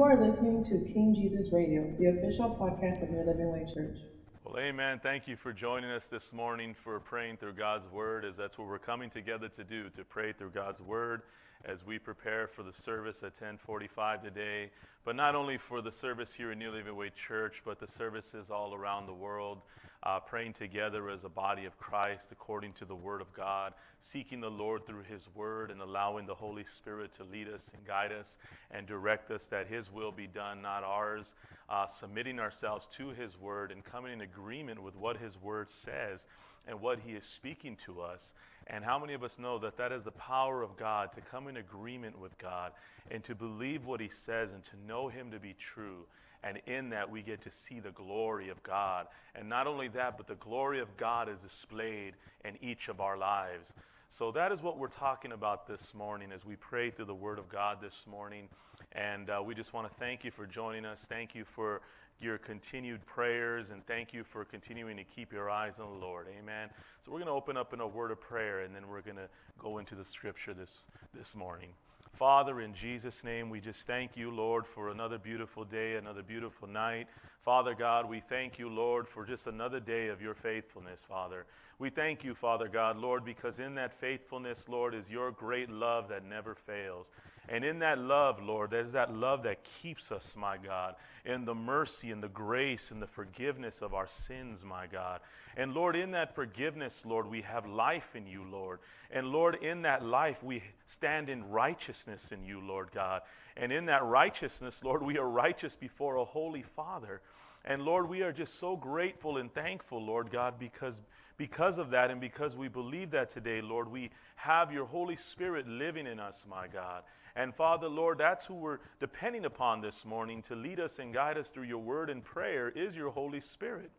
[0.00, 3.98] You are listening to King Jesus Radio, the official podcast of New Living Way Church.
[4.42, 4.98] Well, amen.
[4.98, 8.66] Thank you for joining us this morning for praying through God's Word, as that's what
[8.66, 11.20] we're coming together to do, to pray through God's Word
[11.66, 14.70] as we prepare for the service at 1045 today.
[15.04, 18.50] But not only for the service here in New Living Way Church, but the services
[18.50, 19.58] all around the world
[20.02, 24.40] uh, praying together as a body of Christ according to the Word of God, seeking
[24.40, 28.12] the Lord through His Word and allowing the Holy Spirit to lead us and guide
[28.12, 28.38] us
[28.70, 31.34] and direct us that His will be done, not ours,
[31.68, 36.26] uh, submitting ourselves to His Word and coming in agreement with what His Word says
[36.66, 38.34] and what He is speaking to us.
[38.68, 41.48] And how many of us know that that is the power of God to come
[41.48, 42.72] in agreement with God
[43.10, 46.06] and to believe what He says and to know Him to be true?
[46.42, 49.06] And in that, we get to see the glory of God.
[49.34, 53.16] And not only that, but the glory of God is displayed in each of our
[53.16, 53.74] lives.
[54.08, 57.38] So that is what we're talking about this morning as we pray through the Word
[57.38, 58.48] of God this morning.
[58.92, 61.06] And uh, we just want to thank you for joining us.
[61.06, 61.80] Thank you for
[62.20, 66.26] your continued prayers, and thank you for continuing to keep your eyes on the Lord.
[66.38, 66.68] Amen.
[67.00, 69.16] So we're going to open up in a word of prayer, and then we're going
[69.16, 71.70] to go into the Scripture this this morning.
[72.12, 76.68] Father, in Jesus' name, we just thank you, Lord, for another beautiful day, another beautiful
[76.68, 77.06] night.
[77.40, 81.46] Father God, we thank you, Lord, for just another day of your faithfulness, Father.
[81.80, 86.08] We thank you, Father God, Lord, because in that faithfulness, Lord, is your great love
[86.08, 87.10] that never fails.
[87.48, 91.54] And in that love, Lord, there's that love that keeps us, my God, in the
[91.54, 95.22] mercy and the grace and the forgiveness of our sins, my God.
[95.56, 98.80] And Lord, in that forgiveness, Lord, we have life in you, Lord.
[99.10, 103.22] And Lord, in that life, we stand in righteousness in you, Lord God.
[103.56, 107.22] And in that righteousness, Lord, we are righteous before a holy Father.
[107.64, 111.00] And Lord, we are just so grateful and thankful, Lord God, because,
[111.40, 115.66] because of that and because we believe that today, Lord, we have your Holy Spirit
[115.66, 117.02] living in us, my God.
[117.34, 121.38] And Father, Lord, that's who we're depending upon this morning to lead us and guide
[121.38, 123.90] us through your word and prayer is your Holy Spirit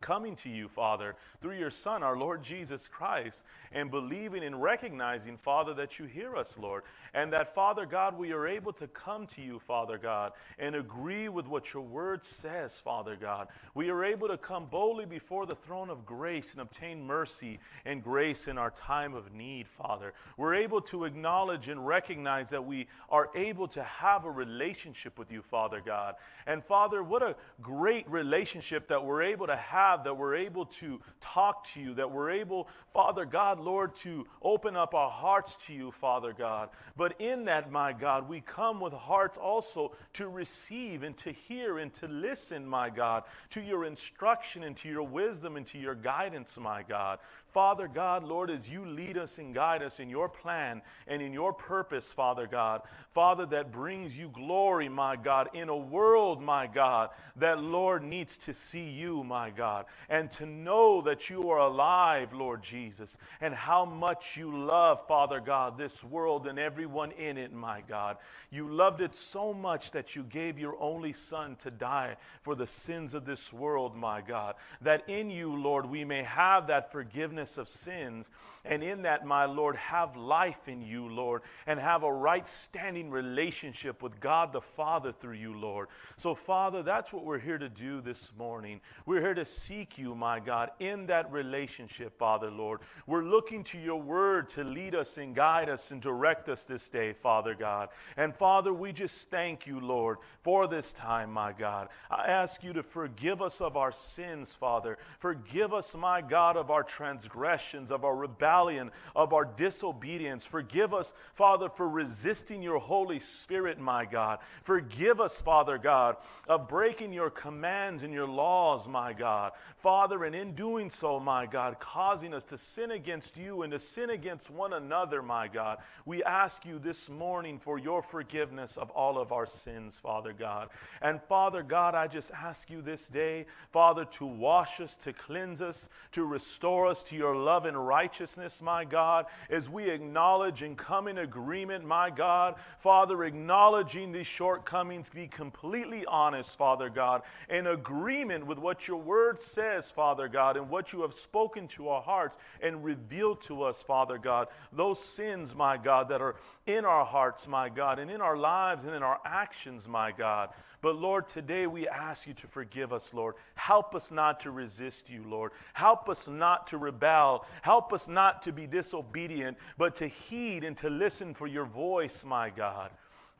[0.00, 5.36] coming to you, Father, through your Son, our Lord Jesus Christ, and believing and recognizing,
[5.36, 6.82] Father, that you hear us, Lord,
[7.16, 11.30] and that, Father God, we are able to come to you, Father God, and agree
[11.30, 13.48] with what your word says, Father God.
[13.74, 18.04] We are able to come boldly before the throne of grace and obtain mercy and
[18.04, 20.12] grace in our time of need, Father.
[20.36, 25.32] We're able to acknowledge and recognize that we are able to have a relationship with
[25.32, 26.16] you, Father God.
[26.46, 31.00] And, Father, what a great relationship that we're able to have that we're able to
[31.20, 35.72] talk to you, that we're able, Father God, Lord, to open up our hearts to
[35.72, 36.68] you, Father God.
[36.94, 41.78] But in that, my God, we come with hearts also to receive and to hear
[41.78, 45.94] and to listen, my God, to your instruction and to your wisdom and to your
[45.94, 47.18] guidance, my God.
[47.52, 51.32] Father God, Lord, as you lead us and guide us in your plan and in
[51.32, 56.66] your purpose, Father God, Father, that brings you glory, my God, in a world, my
[56.66, 61.60] God, that, Lord, needs to see you, my God, and to know that you are
[61.60, 67.38] alive, Lord Jesus, and how much you love, Father God, this world and everyone in
[67.38, 68.18] it, my God.
[68.50, 72.66] You loved it so much that you gave your only Son to die for the
[72.66, 77.45] sins of this world, my God, that in you, Lord, we may have that forgiveness
[77.46, 78.30] forgiveness of sins.
[78.64, 83.10] And in that, my Lord, have life in you, Lord, and have a right standing
[83.10, 85.88] relationship with God the Father through you, Lord.
[86.16, 88.80] So, Father, that's what we're here to do this morning.
[89.06, 92.80] We're here to seek you, my God, in that relationship, Father, Lord.
[93.06, 96.90] We're looking to your word to lead us and guide us and direct us this
[96.90, 97.90] day, Father God.
[98.16, 101.88] And, Father, we just thank you, Lord, for this time, my God.
[102.10, 104.98] I ask you to forgive us of our sins, Father.
[105.20, 110.46] Forgive us, my God, of our transgressions transgressions, of our rebellion, of our disobedience.
[110.46, 114.38] Forgive us, Father, for resisting your Holy Spirit, my God.
[114.62, 116.16] Forgive us, Father God,
[116.48, 119.52] of breaking your commands and your laws, my God.
[119.78, 123.78] Father, and in doing so, my God, causing us to sin against you and to
[123.78, 125.78] sin against one another, my God.
[126.04, 130.68] We ask you this morning for your forgiveness of all of our sins, Father God.
[131.02, 135.62] And Father God, I just ask you this day, Father, to wash us, to cleanse
[135.62, 140.76] us, to restore us to your love and righteousness, my God, as we acknowledge and
[140.76, 142.56] come in agreement, my God.
[142.78, 149.40] Father, acknowledging these shortcomings, be completely honest, Father God, in agreement with what your word
[149.40, 153.82] says, Father God, and what you have spoken to our hearts and revealed to us,
[153.82, 154.48] Father God.
[154.72, 156.36] Those sins, my God, that are
[156.66, 160.50] in our hearts, my God, and in our lives and in our actions, my God.
[160.86, 163.34] But Lord, today we ask you to forgive us, Lord.
[163.56, 165.50] Help us not to resist you, Lord.
[165.72, 167.44] Help us not to rebel.
[167.62, 172.24] Help us not to be disobedient, but to heed and to listen for your voice,
[172.24, 172.92] my God.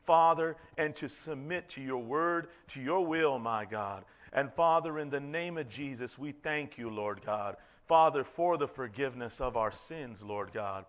[0.03, 4.03] Father, and to submit to your word, to your will, my God.
[4.33, 7.55] And Father, in the name of Jesus, we thank you, Lord God.
[7.85, 10.83] Father, for the forgiveness of our sins, Lord God.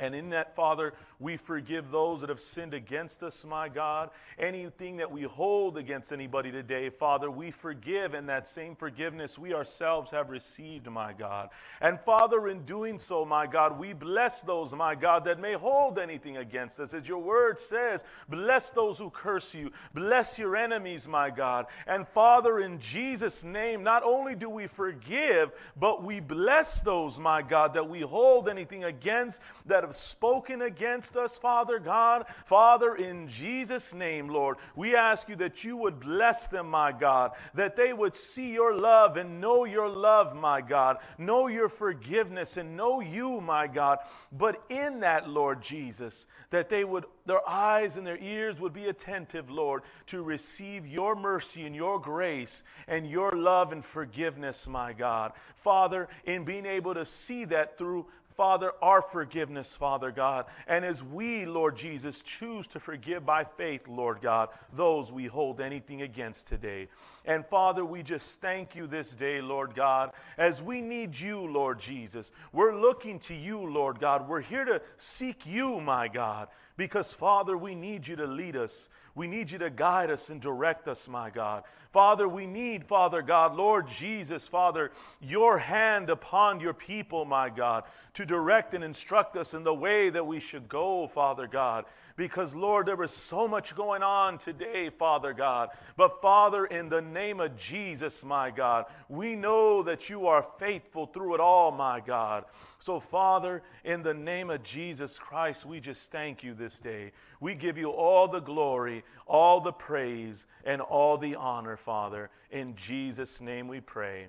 [0.00, 4.10] And in that, Father, we forgive those that have sinned against us, my God.
[4.40, 9.54] Anything that we hold against anybody today, Father, we forgive, and that same forgiveness we
[9.54, 11.50] ourselves have received, my God.
[11.80, 16.00] And Father, in doing so, my God, we bless those, my God, that may hold
[16.00, 16.92] anything against us.
[16.92, 21.66] As your word says, bless those who curse you, bless your enemies, my God.
[21.86, 27.42] And Father, in Jesus' name, not only do we forgive, but we bless those, my
[27.42, 32.24] God, that we hold anything against that have spoken against us, Father God.
[32.46, 37.32] Father, in Jesus' name, Lord, we ask you that you would bless them, my God,
[37.54, 42.56] that they would see your love and know your love, my God, know your forgiveness
[42.56, 43.98] and know you, my God.
[44.32, 48.86] But in that, Lord Jesus, that they would, their eyes and their ears would be
[48.86, 54.94] attentive, Lord, to receive your mercy and your grace and your love and forgiveness, my
[54.94, 55.32] God.
[55.56, 60.46] Father, in being able to see that through Father, our forgiveness, Father God.
[60.66, 65.60] And as we, Lord Jesus, choose to forgive by faith, Lord God, those we hold
[65.60, 66.88] anything against today.
[67.24, 71.78] And Father, we just thank you this day, Lord God, as we need you, Lord
[71.78, 72.32] Jesus.
[72.52, 74.28] We're looking to you, Lord God.
[74.28, 78.90] We're here to seek you, my God, because, Father, we need you to lead us.
[79.14, 81.62] We need you to guide us and direct us, my God.
[81.92, 84.90] Father, we need, Father God, Lord Jesus, Father,
[85.20, 87.84] your hand upon your people, my God,
[88.14, 91.84] to direct and instruct us in the way that we should go, Father God.
[92.16, 95.70] Because, Lord, there is so much going on today, Father God.
[95.96, 101.06] But, Father, in the name of Jesus, my God, we know that you are faithful
[101.06, 102.44] through it all, my God.
[102.78, 107.10] So, Father, in the name of Jesus Christ, we just thank you this day.
[107.40, 112.30] We give you all the glory, all the praise, and all the honor, Father.
[112.52, 114.28] In Jesus' name we pray.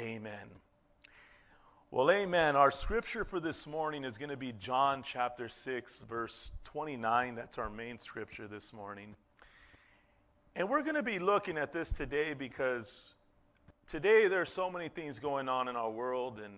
[0.00, 0.48] Amen.
[1.90, 2.54] Well, amen.
[2.54, 7.34] Our scripture for this morning is going to be John chapter 6, verse 29.
[7.34, 9.16] That's our main scripture this morning.
[10.54, 13.14] And we're going to be looking at this today because
[13.86, 16.52] today there are so many things going on in our world and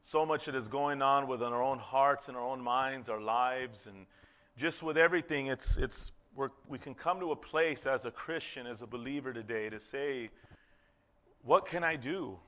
[0.00, 3.20] so much that is going on within our own hearts and our own minds, our
[3.20, 4.06] lives, and
[4.56, 5.48] just with everything.
[5.48, 6.12] It's, it's,
[6.66, 10.30] we can come to a place as a Christian, as a believer today, to say,
[11.42, 12.38] What can I do?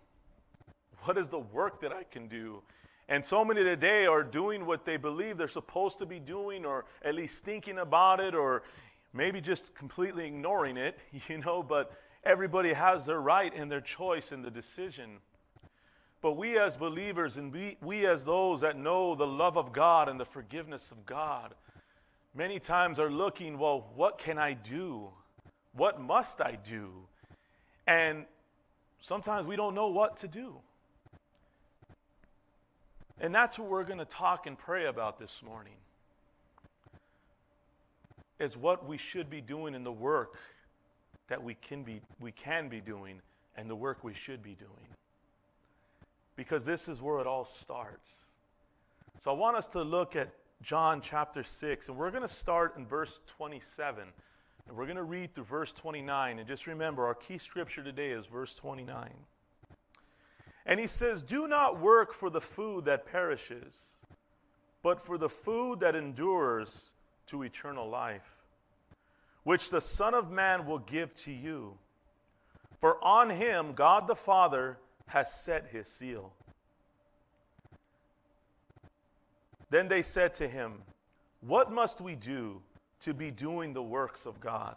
[1.04, 2.62] What is the work that I can do?
[3.08, 6.86] And so many today are doing what they believe they're supposed to be doing, or
[7.04, 8.64] at least thinking about it, or
[9.12, 10.98] maybe just completely ignoring it,
[11.28, 11.92] you know, but
[12.24, 15.18] everybody has their right and their choice and the decision.
[16.20, 20.08] But we as believers and we, we as those that know the love of God
[20.08, 21.54] and the forgiveness of God,
[22.34, 25.10] many times are looking, well, what can I do?
[25.72, 26.90] What must I do?
[27.86, 28.24] And
[29.00, 30.56] sometimes we don't know what to do.
[33.20, 35.72] And that's what we're going to talk and pray about this morning.
[38.38, 40.38] Is what we should be doing in the work
[41.28, 43.20] that we can be we can be doing
[43.56, 44.88] and the work we should be doing.
[46.36, 48.32] Because this is where it all starts.
[49.18, 50.28] So I want us to look at
[50.62, 54.04] John chapter 6 and we're going to start in verse 27.
[54.68, 58.10] And we're going to read through verse 29 and just remember our key scripture today
[58.10, 59.08] is verse 29.
[60.66, 64.00] And he says, Do not work for the food that perishes,
[64.82, 66.94] but for the food that endures
[67.28, 68.44] to eternal life,
[69.44, 71.78] which the Son of Man will give to you.
[72.80, 76.32] For on him God the Father has set his seal.
[79.70, 80.82] Then they said to him,
[81.40, 82.60] What must we do
[83.00, 84.76] to be doing the works of God?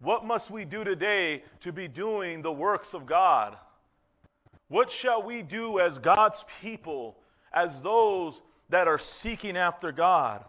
[0.00, 3.56] What must we do today to be doing the works of God?
[4.72, 7.18] What shall we do as God's people,
[7.52, 10.46] as those that are seeking after God?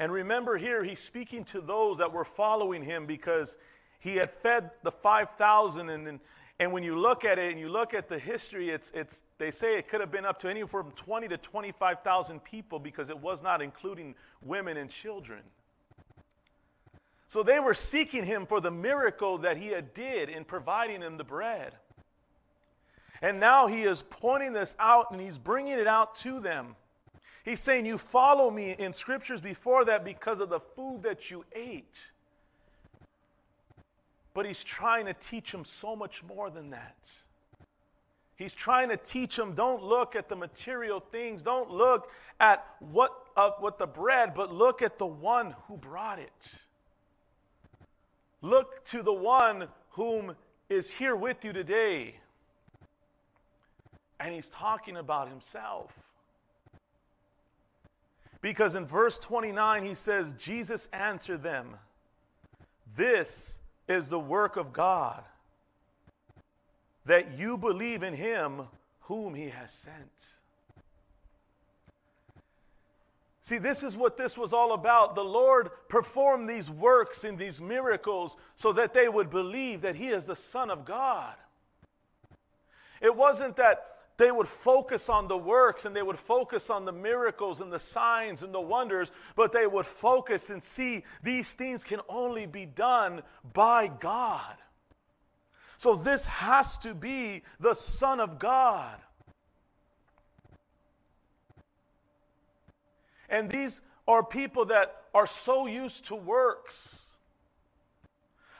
[0.00, 3.58] And remember here, he's speaking to those that were following him because
[4.00, 5.88] he had fed the 5,000.
[5.88, 6.18] And,
[6.58, 9.52] and when you look at it and you look at the history, it's, it's, they
[9.52, 13.18] say it could have been up to anywhere from 20 to 25,000 people because it
[13.20, 15.42] was not including women and children.
[17.32, 21.16] So they were seeking him for the miracle that he had did in providing them
[21.16, 21.72] the bread.
[23.22, 26.76] And now he is pointing this out and he's bringing it out to them.
[27.42, 31.46] He's saying, You follow me in scriptures before that because of the food that you
[31.54, 32.12] ate.
[34.34, 37.10] But he's trying to teach them so much more than that.
[38.36, 42.10] He's trying to teach them don't look at the material things, don't look
[42.40, 46.58] at what, uh, what the bread, but look at the one who brought it.
[48.42, 50.34] Look to the one whom
[50.68, 52.16] is here with you today.
[54.18, 56.10] And he's talking about himself.
[58.40, 61.76] Because in verse 29, he says, Jesus answered them,
[62.96, 65.22] This is the work of God,
[67.06, 68.62] that you believe in him
[69.02, 70.41] whom he has sent.
[73.42, 75.16] See, this is what this was all about.
[75.16, 80.08] The Lord performed these works and these miracles so that they would believe that He
[80.08, 81.34] is the Son of God.
[83.00, 86.92] It wasn't that they would focus on the works and they would focus on the
[86.92, 91.82] miracles and the signs and the wonders, but they would focus and see these things
[91.82, 93.22] can only be done
[93.52, 94.54] by God.
[95.78, 99.00] So this has to be the Son of God.
[103.32, 107.10] And these are people that are so used to works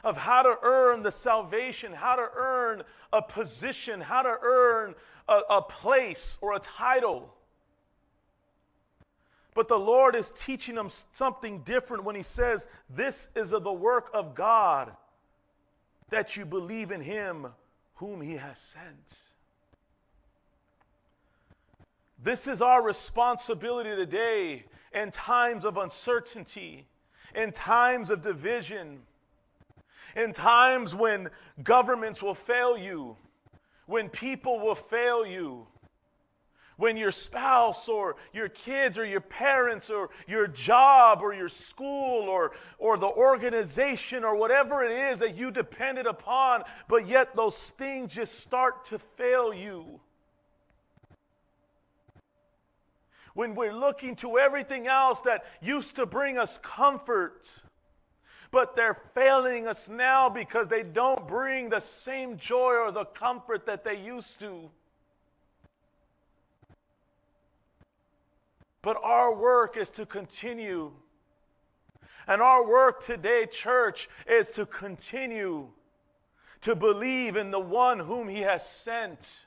[0.03, 4.95] of how to earn the salvation, how to earn a position, how to earn
[5.29, 7.33] a, a, place or a title.
[9.55, 13.73] But the Lord is teaching them something different when He says, This is of the
[13.73, 14.91] work of God,
[16.09, 17.49] that you believe in Him
[17.97, 19.32] whom He has sent.
[22.23, 24.65] This is our responsibility today
[24.95, 26.87] in times of uncertainty,
[27.35, 29.01] in times of division,
[30.15, 31.31] in times when
[31.65, 33.17] governments will fail you,
[33.87, 35.67] when people will fail you,
[36.77, 42.29] when your spouse or your kids or your parents or your job or your school
[42.29, 47.71] or, or the organization or whatever it is that you depended upon, but yet those
[47.71, 50.01] things just start to fail you.
[53.35, 57.47] When we're looking to everything else that used to bring us comfort,
[58.51, 63.67] but they're failing us now because they don't bring the same joy or the comfort
[63.67, 64.71] that they used to.
[68.83, 70.93] But our work is to continue.
[72.27, 75.69] And our work today, church, is to continue
[76.61, 79.47] to believe in the one whom He has sent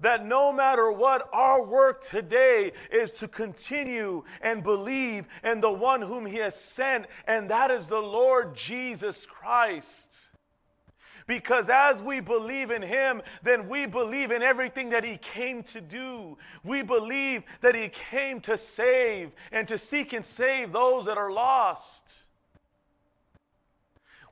[0.00, 6.00] that no matter what, our work today is to continue and believe in the one
[6.00, 10.28] whom He has sent, and that is the Lord Jesus Christ.
[11.26, 15.80] Because as we believe in Him, then we believe in everything that He came to
[15.80, 16.38] do.
[16.64, 21.30] We believe that He came to save and to seek and save those that are
[21.30, 22.22] lost.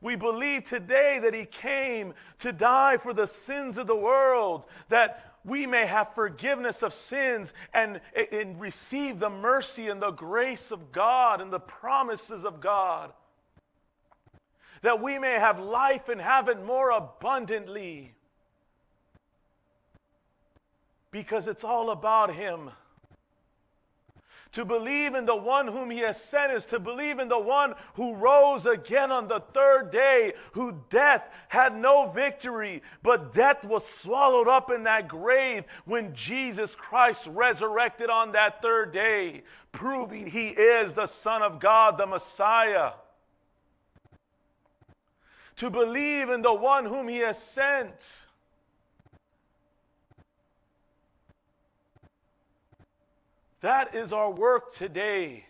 [0.01, 5.36] We believe today that He came to die for the sins of the world, that
[5.47, 8.01] we may have forgiveness of sins and,
[8.33, 13.13] and receive the mercy and the grace of God and the promises of God.
[14.83, 18.15] That we may have life and have it more abundantly.
[21.13, 22.71] Because it's all about Him.
[24.57, 27.75] To believe in the one whom he has sent is to believe in the one
[27.93, 33.85] who rose again on the third day, who death had no victory, but death was
[33.85, 40.49] swallowed up in that grave when Jesus Christ resurrected on that third day, proving he
[40.49, 42.93] is the Son of God, the Messiah.
[45.57, 48.26] To believe in the one whom he has sent
[53.67, 55.45] That is our work today.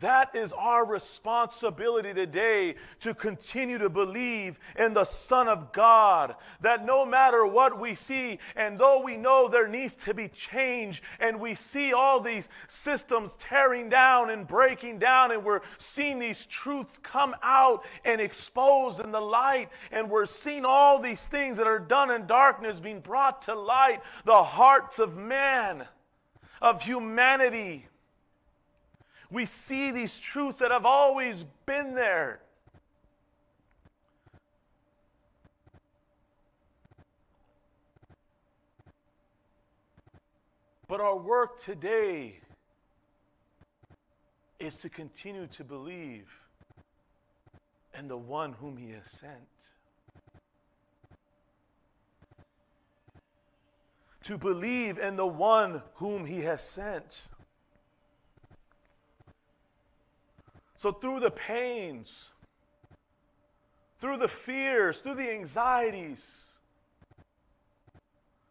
[0.00, 6.34] That is our responsibility today to continue to believe in the Son of God.
[6.60, 11.02] That no matter what we see, and though we know there needs to be change,
[11.20, 16.44] and we see all these systems tearing down and breaking down, and we're seeing these
[16.44, 21.66] truths come out and exposed in the light, and we're seeing all these things that
[21.66, 25.86] are done in darkness being brought to light, the hearts of man
[26.66, 27.86] of humanity.
[29.30, 32.40] We see these truths that have always been there.
[40.88, 42.40] But our work today
[44.58, 46.28] is to continue to believe
[47.96, 49.32] in the one whom He has sent.
[54.26, 57.28] To believe in the one whom he has sent.
[60.74, 62.32] So, through the pains,
[64.00, 66.58] through the fears, through the anxieties,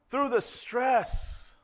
[0.09, 1.55] through the stress,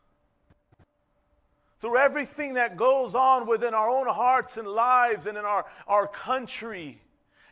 [1.80, 6.06] through everything that goes on within our own hearts and lives and in our, our
[6.06, 7.00] country,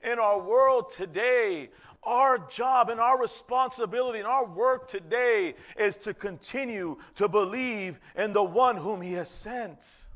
[0.04, 1.70] in our world today,
[2.04, 8.34] our job and our responsibility and our work today is to continue to believe in
[8.34, 10.08] the one whom He has sent.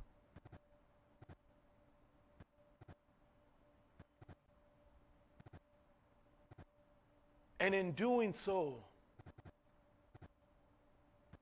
[7.60, 8.76] And in doing so,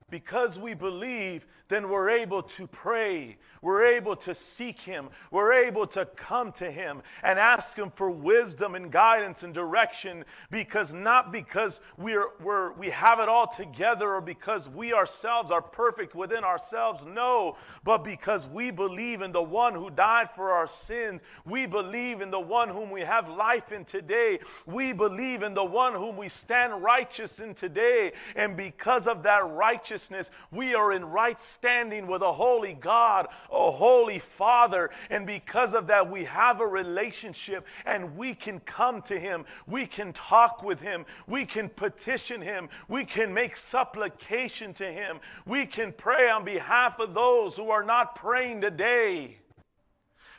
[0.08, 3.38] because we believe, then we're able to pray.
[3.62, 5.08] We're able to seek Him.
[5.30, 10.24] We're able to come to Him and ask Him for wisdom and guidance and direction
[10.50, 15.62] because not because we're, we're, we have it all together or because we ourselves are
[15.62, 17.06] perfect within ourselves.
[17.06, 21.22] No, but because we believe in the one who died for our sins.
[21.46, 24.40] We believe in the one whom we have life in today.
[24.66, 28.12] We believe in the one whom we stand righteous in today.
[28.36, 33.70] And because of that righteousness, we are in right standing with a holy God, a
[33.70, 34.90] holy Father.
[35.10, 39.44] And because of that, we have a relationship and we can come to Him.
[39.68, 41.06] We can talk with Him.
[41.28, 42.68] We can petition Him.
[42.88, 45.20] We can make supplication to Him.
[45.46, 49.38] We can pray on behalf of those who are not praying today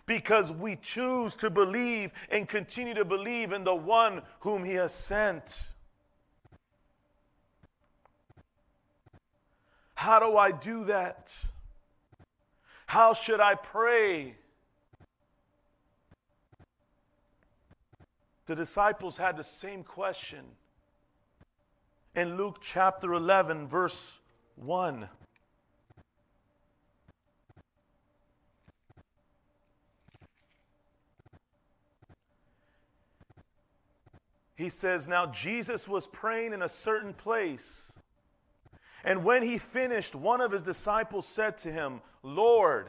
[0.05, 4.93] because we choose to believe and continue to believe in the one whom He has
[4.93, 5.72] sent.
[9.95, 11.35] How do I do that?
[12.87, 14.35] How should I pray?
[18.45, 20.43] The disciples had the same question.
[22.15, 24.19] In Luke chapter 11, verse
[24.55, 25.07] 1.
[34.55, 37.97] He says, Now Jesus was praying in a certain place
[39.03, 42.87] and when he finished, one of his disciples said to him, Lord,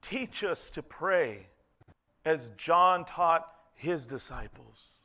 [0.00, 1.46] teach us to pray
[2.24, 4.98] as John taught his disciples.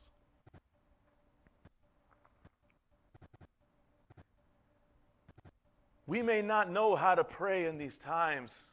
[6.06, 8.70] We may not know how to pray in these times.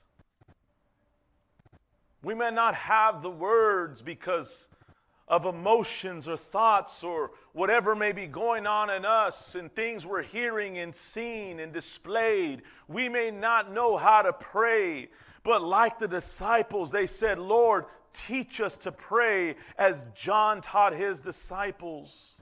[2.23, 4.69] We may not have the words because
[5.27, 10.21] of emotions or thoughts or whatever may be going on in us and things we're
[10.21, 12.61] hearing and seeing and displayed.
[12.87, 15.09] We may not know how to pray,
[15.43, 21.21] but like the disciples, they said, Lord, teach us to pray as John taught his
[21.21, 22.39] disciples.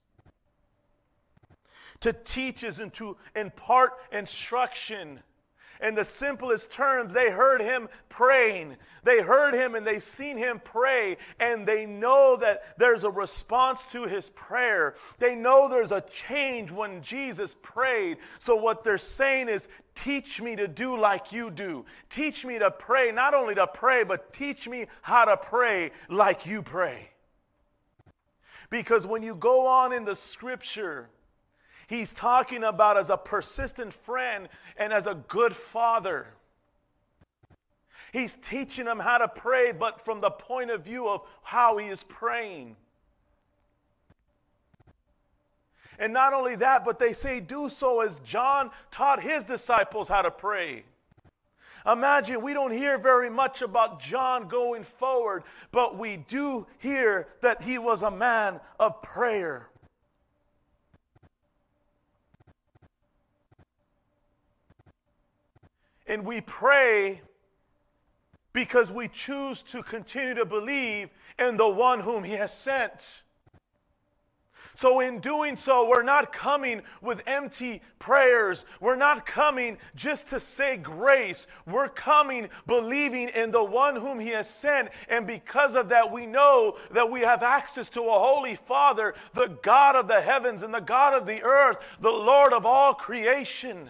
[2.02, 5.22] To teach is and to impart instruction
[5.84, 8.78] in the simplest terms, they heard him praying.
[9.04, 13.86] They heard him and they seen him pray, and they know that there's a response
[13.88, 14.96] to his prayer.
[15.20, 18.18] They know there's a change when Jesus prayed.
[18.40, 21.86] So, what they're saying is, Teach me to do like you do.
[22.10, 26.46] Teach me to pray, not only to pray, but teach me how to pray like
[26.46, 27.10] you pray.
[28.70, 31.10] Because when you go on in the scripture,
[31.88, 36.28] he's talking about as a persistent friend and as a good father.
[38.12, 41.88] He's teaching them how to pray, but from the point of view of how he
[41.88, 42.76] is praying.
[45.98, 50.22] And not only that, but they say, do so as John taught his disciples how
[50.22, 50.84] to pray.
[51.86, 57.62] Imagine we don't hear very much about John going forward, but we do hear that
[57.62, 59.70] he was a man of prayer.
[66.14, 67.22] And we pray
[68.54, 73.24] because we choose to continue to believe in the one whom He has sent.
[74.76, 78.66] So, in doing so, we're not coming with empty prayers.
[78.80, 81.48] We're not coming just to say grace.
[81.66, 84.90] We're coming believing in the one whom He has sent.
[85.10, 89.58] And because of that, we know that we have access to a Holy Father, the
[89.64, 93.90] God of the heavens and the God of the earth, the Lord of all creation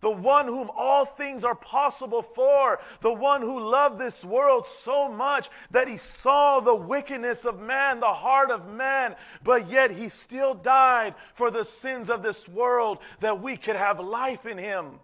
[0.00, 5.08] the one whom all things are possible for, the one who loved this world so
[5.08, 10.08] much that he saw the wickedness of man, the heart of man, but yet he
[10.08, 14.98] still died for the sins of this world that we could have life in him.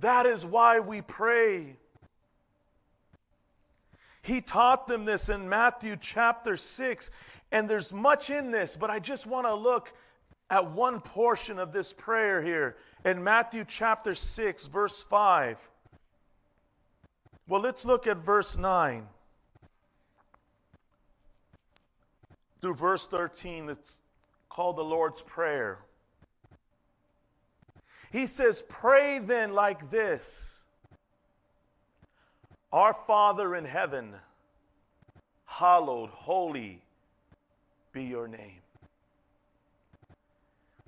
[0.00, 1.76] That is why we pray.
[4.20, 7.10] He taught them this in Matthew chapter 6,
[7.52, 9.92] and there's much in this, but I just want to look
[10.50, 15.58] at one portion of this prayer here in Matthew chapter 6, verse 5.
[17.48, 19.06] Well, let's look at verse 9.
[22.66, 24.02] through verse 13 that's
[24.48, 25.78] called the Lord's Prayer.
[28.10, 30.62] He says, Pray then like this
[32.72, 34.14] Our Father in heaven,
[35.44, 36.82] hallowed, holy
[37.92, 38.65] be your name.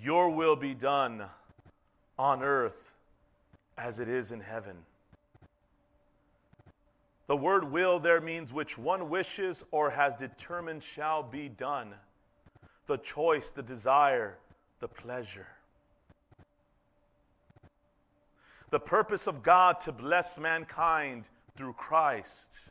[0.00, 1.24] Your will be done
[2.18, 2.94] on earth
[3.76, 4.76] as it is in heaven.
[7.26, 11.94] The word will there means which one wishes or has determined shall be done.
[12.86, 14.38] The choice, the desire,
[14.80, 15.46] the pleasure.
[18.70, 22.70] The purpose of God to bless mankind through Christ.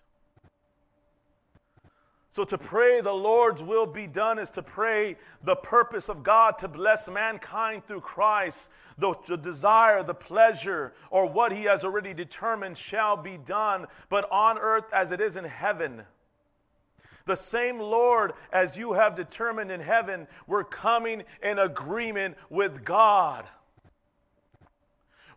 [2.34, 6.58] So, to pray the Lord's will be done is to pray the purpose of God
[6.60, 8.72] to bless mankind through Christ.
[8.98, 14.32] The, the, desire, the pleasure, or what He has already determined shall be done, but
[14.32, 16.04] on earth as it is in heaven.
[17.26, 23.46] The same Lord as you have determined in heaven, we're coming in agreement with God.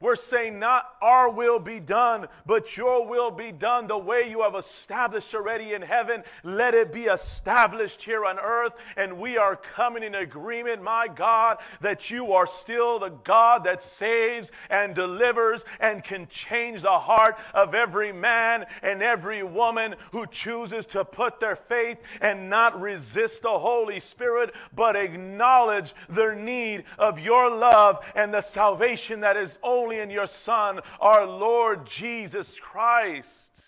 [0.01, 4.43] We're saying, not our will be done, but your will be done the way you
[4.43, 6.23] have established already in heaven.
[6.43, 8.73] Let it be established here on earth.
[8.97, 13.83] And we are coming in agreement, my God, that you are still the God that
[13.83, 20.27] saves and delivers and can change the heart of every man and every woman who
[20.27, 26.85] chooses to put their faith and not resist the Holy Spirit, but acknowledge their need
[26.99, 31.87] of your love and the salvation that is only only in your Son, our Lord
[31.87, 33.61] Jesus Christ.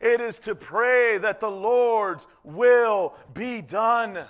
[0.00, 4.24] It is to pray that the Lord's will be done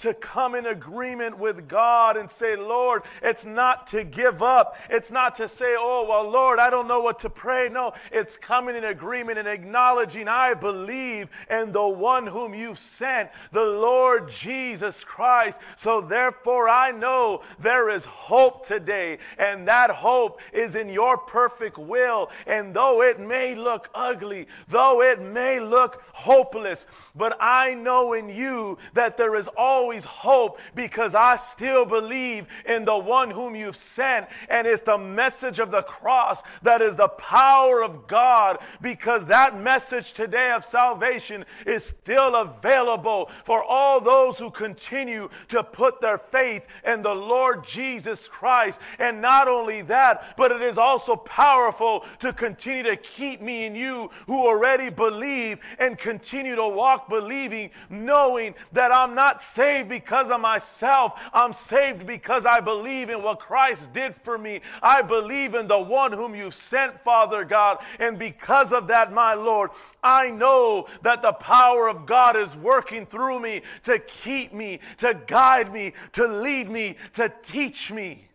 [0.00, 4.76] to come in agreement with God and say, Lord, it's not to give up.
[4.88, 7.68] It's not to say, oh, well, Lord, I don't know what to pray.
[7.68, 13.30] No, it's coming in agreement and acknowledging, I believe in the one whom you've sent,
[13.52, 15.60] the Lord Jesus Christ.
[15.76, 21.78] So therefore, I know there is hope today, and that hope is in your perfect
[21.78, 22.30] will.
[22.46, 28.28] And though it may look ugly, though it may look hopeless, but I know in
[28.28, 33.76] you that there is always hope because I still believe in the one whom you've
[33.76, 34.28] sent.
[34.48, 39.58] And it's the message of the cross that is the power of God because that
[39.58, 46.18] message today of salvation is still available for all those who continue to put their
[46.18, 48.80] faith in the Lord Jesus Christ.
[48.98, 53.76] And not only that, but it is also powerful to continue to keep me and
[53.76, 59.88] you who already believe and continue to walk believing, knowing that I'm not saved saved
[59.88, 61.20] because of myself.
[61.32, 64.60] I'm saved because I believe in what Christ did for me.
[64.82, 67.78] I believe in the one whom you sent, Father God.
[67.98, 69.70] And because of that, my Lord,
[70.02, 75.14] I know that the power of God is working through me to keep me, to
[75.26, 78.29] guide me, to lead me, to teach me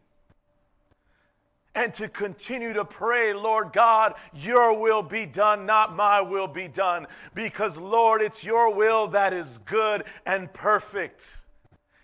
[1.76, 6.70] and to continue to pray, Lord God, your will be done, not my will be
[6.70, 7.06] done.
[7.34, 11.36] Because, Lord, it's your will that is good and perfect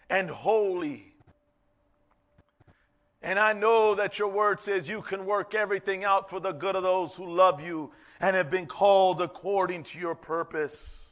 [0.10, 1.14] and holy.
[3.24, 6.76] And I know that your word says you can work everything out for the good
[6.76, 11.11] of those who love you and have been called according to your purpose.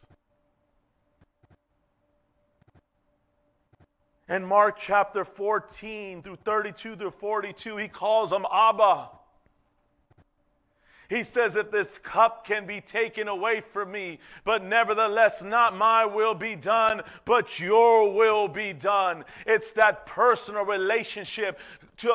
[4.29, 9.09] In Mark chapter 14 through 32 through 42, he calls him Abba.
[11.09, 16.05] He says, If this cup can be taken away from me, but nevertheless, not my
[16.05, 19.25] will be done, but your will be done.
[19.47, 21.59] It's that personal relationship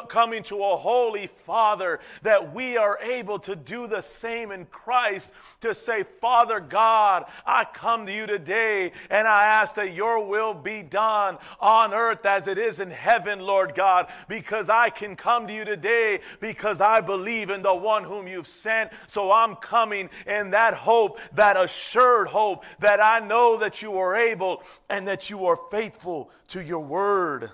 [0.08, 5.32] coming to a holy Father, that we are able to do the same in Christ
[5.60, 10.54] to say, Father God, I come to you today and I ask that your will
[10.54, 15.46] be done on earth as it is in heaven, Lord God, because I can come
[15.46, 18.90] to you today because I believe in the one whom you've sent.
[19.06, 24.16] So I'm coming in that hope, that assured hope that I know that you are
[24.16, 27.50] able and that you are faithful to your word.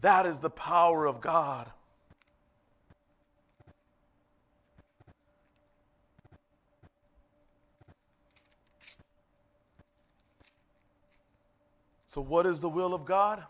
[0.00, 1.70] That is the power of God.
[12.06, 13.44] So, what is the will of God?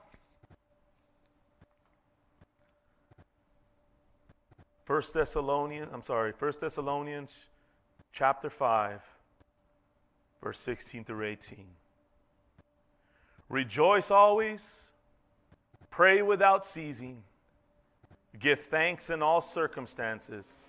[4.84, 7.48] First Thessalonians, I'm sorry, First Thessalonians
[8.12, 9.02] chapter 5,
[10.42, 11.64] verse 16 through 18.
[13.48, 14.90] Rejoice always
[15.96, 17.22] pray without ceasing,
[18.38, 20.68] give thanks in all circumstances,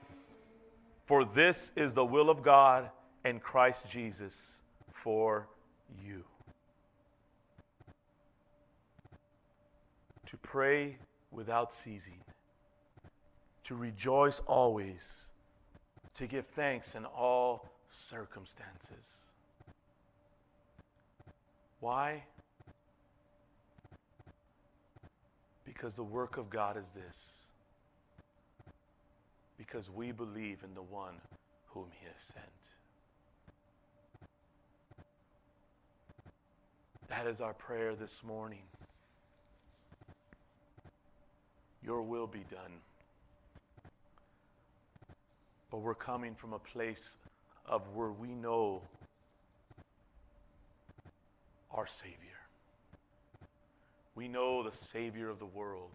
[1.05, 2.89] for this is the will of God
[3.25, 4.61] and Christ Jesus
[4.93, 5.49] for
[6.01, 6.23] you.
[10.27, 10.95] To pray
[11.29, 12.21] without ceasing,
[13.65, 15.27] to rejoice always,
[16.13, 19.23] to give thanks in all circumstances.
[21.81, 22.23] Why?
[25.67, 27.47] Because the work of God is this.
[29.58, 31.15] Because we believe in the one
[31.67, 32.45] whom he has sent.
[37.10, 38.63] That is our prayer this morning.
[41.84, 42.80] Your will be done.
[45.69, 47.17] But we're coming from a place
[47.65, 48.82] of where we know
[51.71, 52.37] our Savior.
[54.17, 55.91] We know the Savior of the world.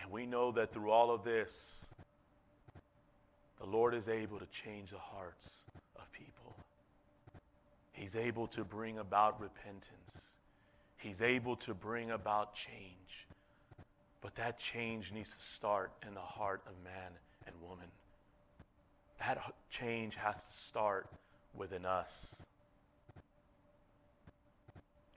[0.00, 1.86] And we know that through all of this,
[3.58, 5.64] the Lord is able to change the hearts
[5.96, 6.54] of people.
[7.90, 10.34] He's able to bring about repentance.
[10.96, 13.26] He's able to bring about change.
[14.20, 17.10] But that change needs to start in the heart of man
[17.48, 17.88] and woman.
[19.18, 21.08] That change has to start
[21.56, 22.36] within us.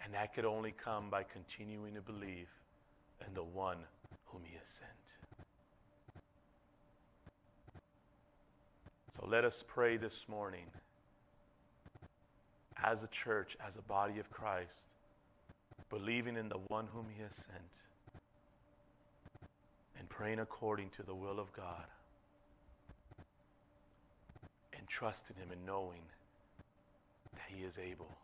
[0.07, 2.47] And that could only come by continuing to believe
[3.27, 3.79] in the one
[4.27, 4.89] whom he has sent.
[9.13, 10.63] So let us pray this morning
[12.81, 14.93] as a church, as a body of Christ,
[15.89, 17.83] believing in the one whom he has sent
[19.99, 21.83] and praying according to the will of God
[24.71, 26.03] and trusting him and knowing
[27.33, 28.15] that he is able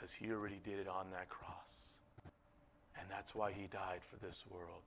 [0.00, 1.98] because he already did it on that cross.
[2.98, 4.82] And that's why he died for this world.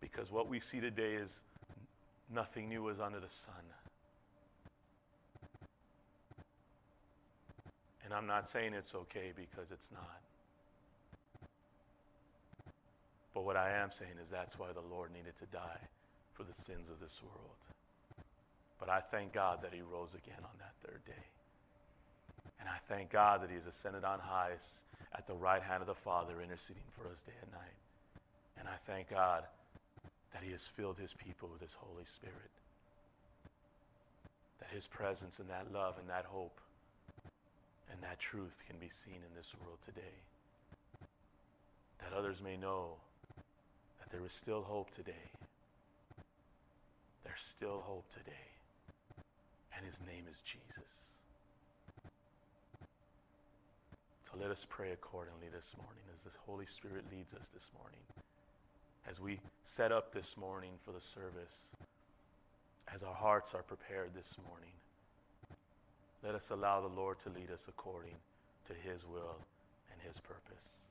[0.00, 1.42] Because what we see today is
[2.32, 3.54] nothing new is under the sun.
[8.04, 10.20] And I'm not saying it's okay because it's not.
[13.34, 15.80] But what I am saying is that's why the Lord needed to die
[16.32, 18.24] for the sins of this world.
[18.78, 21.35] But I thank God that he rose again on that third day.
[22.60, 24.52] And I thank God that He has ascended on high
[25.14, 27.76] at the right hand of the Father, interceding for us day and night.
[28.58, 29.44] And I thank God
[30.32, 32.50] that He has filled His people with His Holy Spirit.
[34.60, 36.60] That His presence and that love and that hope
[37.92, 40.16] and that truth can be seen in this world today.
[41.98, 42.96] That others may know
[44.00, 45.30] that there is still hope today.
[47.24, 48.32] There's still hope today.
[49.76, 51.18] And His name is Jesus.
[54.24, 58.00] So let us pray accordingly this morning as the Holy Spirit leads us this morning.
[59.08, 61.74] As we set up this morning for the service,
[62.92, 64.72] as our hearts are prepared this morning,
[66.22, 68.16] let us allow the Lord to lead us according
[68.66, 69.38] to His will
[69.90, 70.88] and His purpose.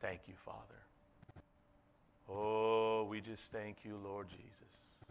[0.00, 0.58] Thank you, Father.
[2.28, 5.04] Oh, we just thank you, Lord Jesus.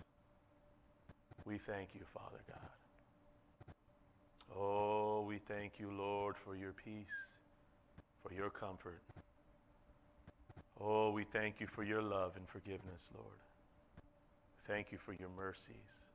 [1.46, 2.81] We thank you, Father God.
[4.58, 7.34] Oh, we thank you, Lord, for your peace,
[8.22, 9.02] for your comfort.
[10.80, 13.38] Oh, we thank you for your love and forgiveness, Lord.
[14.62, 16.08] Thank you for your mercies.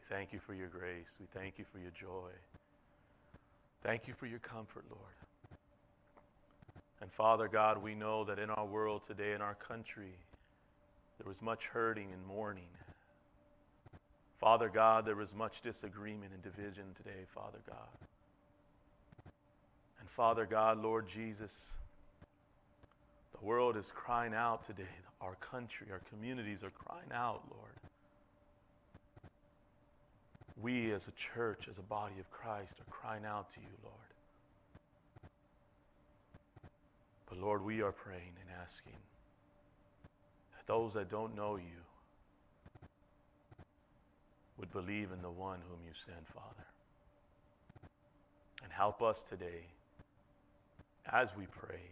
[0.00, 1.18] We thank you for your grace.
[1.20, 2.30] We thank you for your joy.
[3.82, 5.14] Thank you for your comfort, Lord.
[7.00, 10.14] And Father God, we know that in our world today, in our country,
[11.18, 12.68] there was much hurting and mourning.
[14.42, 18.08] Father God, there was much disagreement and division today, Father God.
[20.00, 21.78] And Father God, Lord Jesus,
[23.38, 24.82] the world is crying out today.
[25.20, 27.70] Our country, our communities are crying out, Lord.
[30.60, 33.94] We as a church, as a body of Christ, are crying out to you, Lord.
[37.28, 38.98] But Lord, we are praying and asking
[40.56, 41.84] that those that don't know you,
[44.58, 46.66] would believe in the one whom you sent, Father.
[48.62, 49.66] And help us today
[51.10, 51.82] as we pray,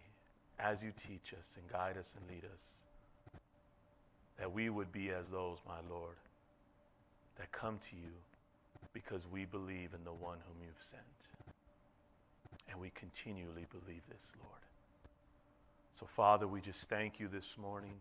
[0.59, 2.83] as you teach us and guide us and lead us,
[4.39, 6.17] that we would be as those, my Lord,
[7.37, 8.13] that come to you
[8.93, 11.03] because we believe in the one whom you've sent.
[12.71, 14.61] And we continually believe this, Lord.
[15.93, 17.95] So, Father, we just thank you this morning.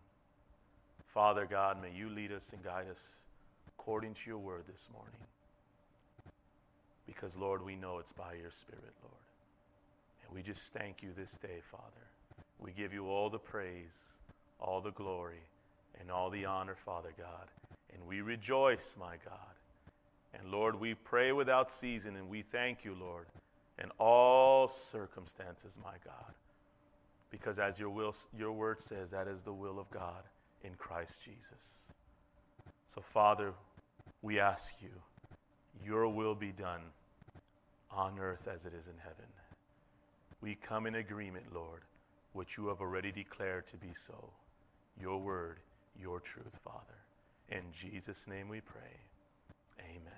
[1.06, 3.16] Father God, may you lead us and guide us
[3.80, 5.20] according to your word this morning.
[7.06, 9.14] Because, Lord, we know it's by your Spirit, Lord.
[10.22, 12.06] And we just thank you this day, Father.
[12.58, 14.20] We give you all the praise,
[14.58, 15.40] all the glory,
[15.98, 17.46] and all the honor, Father God.
[17.94, 19.54] And we rejoice, my God.
[20.38, 23.28] And Lord, we pray without season, and we thank you, Lord,
[23.82, 26.34] in all circumstances, my God.
[27.30, 30.24] Because as your, will, your word says, that is the will of God
[30.62, 31.90] in Christ Jesus.
[32.86, 33.54] So, Father,
[34.22, 34.90] we ask you,
[35.84, 36.82] your will be done
[37.90, 39.26] on earth as it is in heaven.
[40.40, 41.82] We come in agreement, Lord,
[42.32, 44.30] which you have already declared to be so.
[45.00, 45.58] Your word,
[46.00, 46.78] your truth, Father.
[47.48, 49.00] In Jesus' name we pray.
[49.80, 50.12] Amen.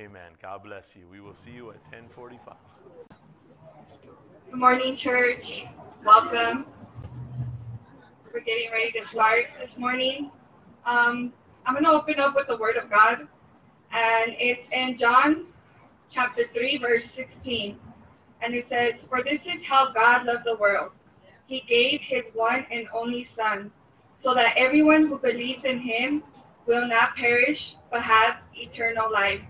[0.00, 0.32] Amen.
[0.40, 1.06] God bless you.
[1.10, 2.54] We will see you at 1045.
[4.50, 5.66] Good morning, church.
[6.04, 6.66] Welcome.
[8.32, 10.30] We're getting ready to start this morning.
[10.86, 11.32] Um,
[11.66, 13.28] I'm going to open up with the Word of God,
[13.92, 15.46] and it's in John
[16.08, 17.78] chapter 3, verse 16.
[18.42, 20.92] And it says, For this is how God loved the world.
[21.46, 23.70] He gave his one and only Son,
[24.16, 26.22] so that everyone who believes in him
[26.66, 29.40] will not perish, but have eternal life.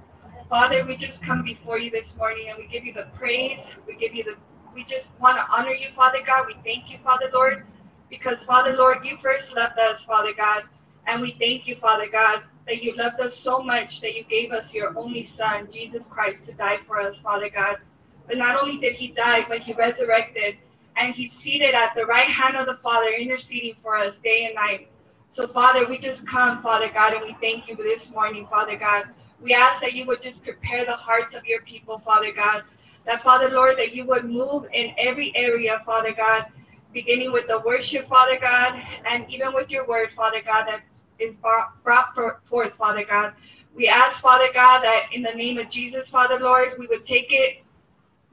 [0.48, 3.66] Father, we just come before you this morning and we give you the praise.
[3.86, 4.36] We give you the,
[4.74, 6.46] we just want to honor you, Father God.
[6.48, 7.64] We thank you, Father Lord,
[8.08, 10.64] because Father Lord, you first loved us, Father God.
[11.06, 14.52] And we thank you, Father God, that you loved us so much that you gave
[14.52, 17.78] us your only Son, Jesus Christ, to die for us, Father God.
[18.26, 20.56] But not only did he die, but he resurrected
[20.96, 24.54] and he's seated at the right hand of the Father, interceding for us day and
[24.54, 24.88] night.
[25.28, 29.06] So, Father, we just come, Father God, and we thank you this morning, Father God.
[29.40, 32.64] We ask that you would just prepare the hearts of your people, Father God.
[33.06, 36.46] That, Father Lord, that you would move in every area, Father God,
[36.92, 40.82] beginning with the worship, Father God, and even with your word, Father God, that
[41.20, 43.34] is brought forth, Father God.
[43.74, 47.28] We ask, Father God, that in the name of Jesus, Father Lord, we would take
[47.30, 47.62] it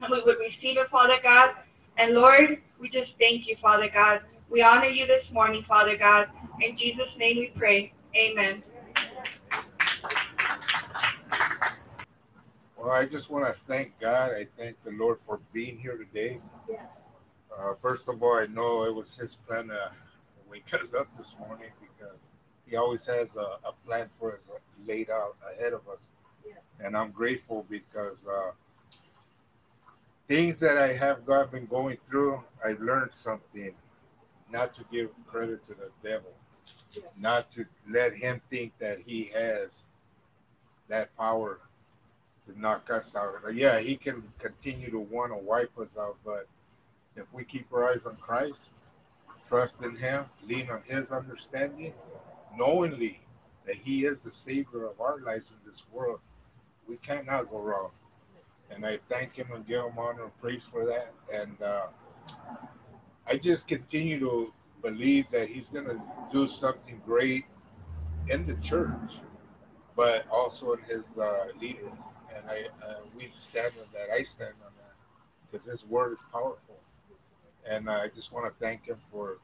[0.00, 1.54] and we would receive it, Father God.
[1.96, 4.22] And Lord, we just thank you, Father God.
[4.50, 6.28] We honor you this morning, Father God.
[6.60, 7.92] In Jesus' name we pray.
[8.16, 8.62] Amen.
[12.76, 14.32] Well, I just want to thank God.
[14.32, 16.40] I thank the Lord for being here today.
[17.56, 19.90] Uh, first of all, I know it was His plan to
[20.50, 21.70] wake us up this morning
[22.68, 24.50] He always has a, a plan for us
[24.86, 26.12] laid out ahead of us.
[26.46, 26.58] Yes.
[26.80, 28.50] And I'm grateful because uh,
[30.26, 33.72] things that I have got been going through, I've learned something.
[34.50, 36.32] Not to give credit to the devil,
[36.94, 37.12] yes.
[37.20, 39.90] not to let him think that he has
[40.88, 41.60] that power
[42.46, 43.34] to knock us out.
[43.52, 46.46] Yeah, he can continue to want to wipe us out, but
[47.14, 48.70] if we keep our eyes on Christ,
[49.48, 51.92] trust in Him, lean on His understanding,
[52.58, 53.20] knowingly
[53.66, 56.20] that He is the Savior of our lives in this world,
[56.88, 57.90] we cannot go wrong.
[58.70, 61.12] And I thank Him and give Him honor and praise for that.
[61.32, 61.86] And uh,
[63.26, 66.00] I just continue to believe that He's going to
[66.32, 67.44] do something great
[68.28, 69.20] in the church,
[69.96, 71.92] but also in His uh, leaders
[72.38, 74.10] and I uh, we stand on that.
[74.12, 74.94] I stand on that
[75.50, 76.78] because His word is powerful,
[77.68, 79.38] and uh, I just want to thank Him for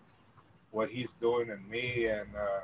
[0.70, 2.06] what He's doing in me.
[2.06, 2.60] And uh,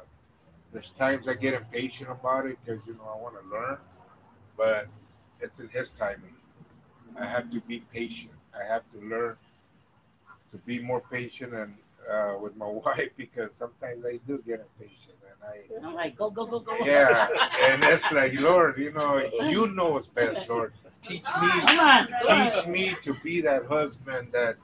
[0.73, 3.79] there's times I get impatient about it because you know I want to learn,
[4.57, 4.87] but
[5.41, 6.35] it's in His timing.
[7.19, 8.35] I have to be patient.
[8.55, 9.37] I have to learn
[10.53, 11.75] to be more patient and
[12.11, 15.87] uh, with my wife because sometimes I do get impatient and I.
[15.87, 16.77] I'm like, go, go, go, go.
[16.85, 17.29] Yeah,
[17.63, 20.73] and it's like, Lord, you know, you know what's best, Lord.
[21.03, 24.57] Teach me, on, teach me to be that husband that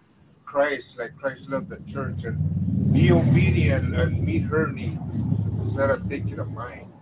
[0.45, 5.25] Christ, like Christ loved the church, and be obedient and meet her needs
[5.67, 6.93] instead of thinking of mine.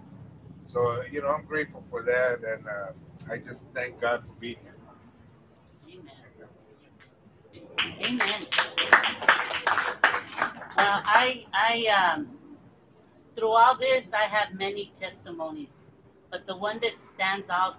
[0.73, 2.93] So, you know, I'm grateful for that, and uh,
[3.31, 4.75] I just thank God for being here.
[5.93, 6.15] Amen.
[8.03, 8.47] Amen.
[10.77, 12.31] Uh, I, I, um,
[13.37, 15.85] through all this, I have many testimonies,
[16.31, 17.77] but the one that stands out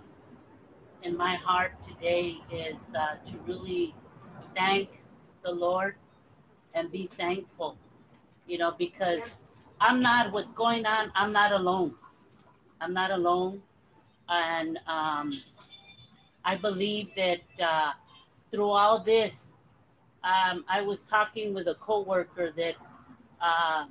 [1.01, 3.95] in my heart today is uh, to really
[4.55, 5.01] thank
[5.43, 5.95] the Lord
[6.75, 7.75] and be thankful,
[8.47, 9.39] you know, because
[9.81, 11.11] I'm not what's going on.
[11.15, 11.95] I'm not alone.
[12.81, 13.61] I'm not alone,
[14.29, 15.41] and um,
[16.43, 17.93] I believe that uh,
[18.51, 19.57] through all this,
[20.23, 22.75] um, I was talking with a coworker that
[23.41, 23.85] uh,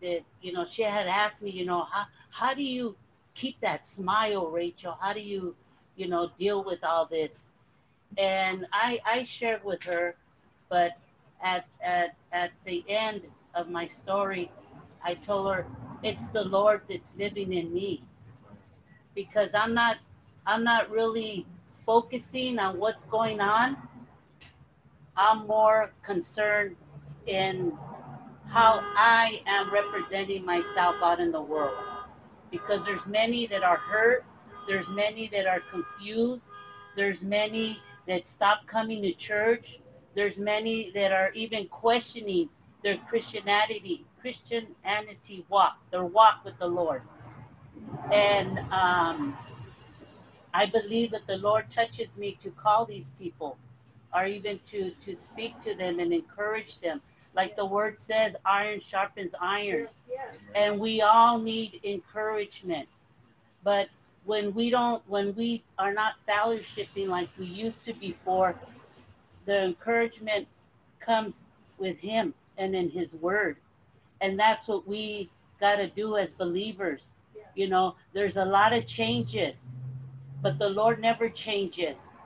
[0.00, 2.96] that you know she had asked me, you know, how how do you
[3.34, 4.96] keep that smile, Rachel?
[5.00, 5.54] How do you,
[5.96, 7.52] you know, deal with all this?
[8.16, 10.16] and I I shared with her,
[10.68, 10.98] but
[11.42, 13.22] at at at the end
[13.54, 14.50] of my story,
[15.02, 15.66] I told her
[16.02, 18.02] it's the Lord that's living in me
[19.14, 19.98] because I'm not
[20.46, 23.76] I'm not really focusing on what's going on.
[25.16, 26.76] I'm more concerned
[27.26, 27.76] in
[28.46, 31.76] how I am representing myself out in the world
[32.50, 34.24] because there's many that are hurt,
[34.66, 36.50] there's many that are confused,
[36.96, 39.80] there's many that stop coming to church,
[40.14, 42.48] there's many that are even questioning
[42.82, 47.02] their Christianity, Christianity walk, their walk with the Lord.
[48.12, 49.36] And um,
[50.54, 53.58] I believe that the Lord touches me to call these people
[54.14, 57.00] or even to, to speak to them and encourage them.
[57.34, 59.88] Like the word says, iron sharpens iron.
[60.54, 62.88] And we all need encouragement.
[63.62, 63.88] But
[64.24, 68.54] when we don't, when we are not fellowshipping like we used to before,
[69.44, 70.46] the encouragement
[71.00, 73.56] comes with Him and in His Word.
[74.20, 75.30] And that's what we
[75.60, 77.16] got to do as believers.
[77.54, 79.80] You know, there's a lot of changes,
[80.42, 82.16] but the Lord never changes.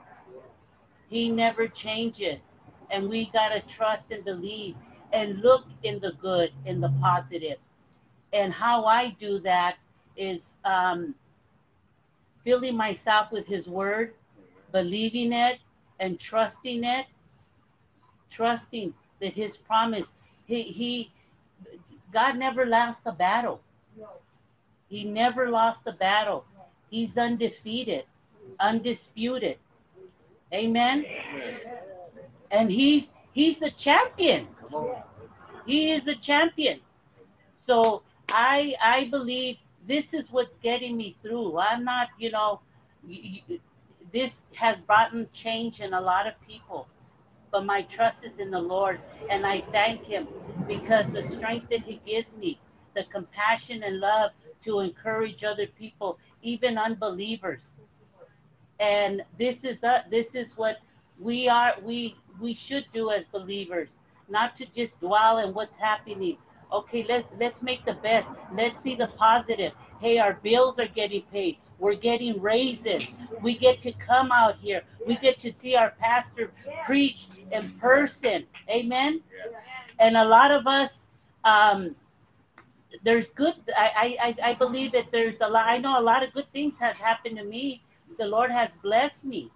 [1.09, 2.53] He never changes.
[2.91, 4.75] And we got to trust and believe
[5.11, 7.57] and look in the good, in the positive.
[8.33, 9.77] And how I do that
[10.17, 11.15] is um,
[12.43, 14.13] filling myself with His Word,
[14.71, 15.59] believing it,
[15.99, 17.05] and trusting it.
[18.29, 20.13] Trusting that His promise,
[20.45, 21.11] He, he
[22.11, 23.61] God never lost a battle.
[24.87, 26.45] He never lost a battle.
[26.89, 28.05] He's undefeated,
[28.59, 29.57] undisputed.
[30.53, 31.05] Amen.
[32.51, 34.47] And he's he's the champion.
[35.65, 36.79] He is a champion.
[37.53, 41.57] So I I believe this is what's getting me through.
[41.57, 42.61] I'm not, you know,
[44.11, 46.87] this has brought change in a lot of people.
[47.53, 48.99] But my trust is in the Lord,
[49.29, 50.27] and I thank Him
[50.67, 52.59] because the strength that He gives me,
[52.95, 54.31] the compassion and love
[54.61, 57.81] to encourage other people, even unbelievers.
[58.79, 60.79] And this is a, this is what
[61.19, 63.97] we are we we should do as believers,
[64.27, 66.37] not to just dwell in what's happening.
[66.71, 68.31] Okay, let's let's make the best.
[68.51, 69.73] Let's see the positive.
[70.01, 71.59] Hey, our bills are getting paid.
[71.83, 73.11] We're getting raises.
[73.41, 74.83] We get to come out here.
[75.05, 76.53] We get to see our pastor
[76.85, 78.45] preach in person.
[78.69, 79.19] Amen.
[79.99, 81.07] And a lot of us,
[81.43, 81.93] um,
[83.03, 83.55] there's good.
[83.75, 85.67] I, I I believe that there's a lot.
[85.67, 87.83] I know a lot of good things have happened to me.
[88.17, 89.51] The Lord has blessed me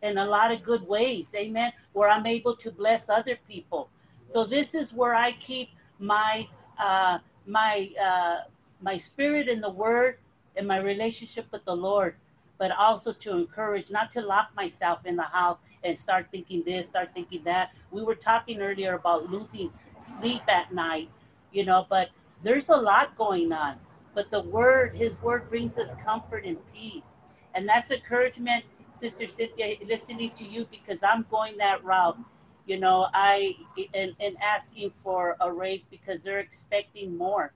[0.00, 1.34] in a lot of good ways.
[1.36, 1.72] Amen.
[1.92, 3.90] Where I'm able to bless other people.
[4.32, 5.68] So this is where I keep
[5.98, 6.48] my
[6.78, 8.36] uh, my uh,
[8.80, 10.20] my spirit in the Word
[10.56, 12.16] and my relationship with the Lord,
[12.58, 16.86] but also to encourage, not to lock myself in the house and start thinking this,
[16.86, 17.72] start thinking that.
[17.90, 21.10] We were talking earlier about losing sleep at night,
[21.52, 22.10] you know, but
[22.42, 23.76] there's a lot going on.
[24.14, 27.14] But the Word, His Word brings us comfort and peace,
[27.54, 32.18] and that's encouragement, Sister Cynthia, listening to you because I'm going that route
[32.66, 33.54] you know i
[33.94, 37.52] and, and asking for a raise because they're expecting more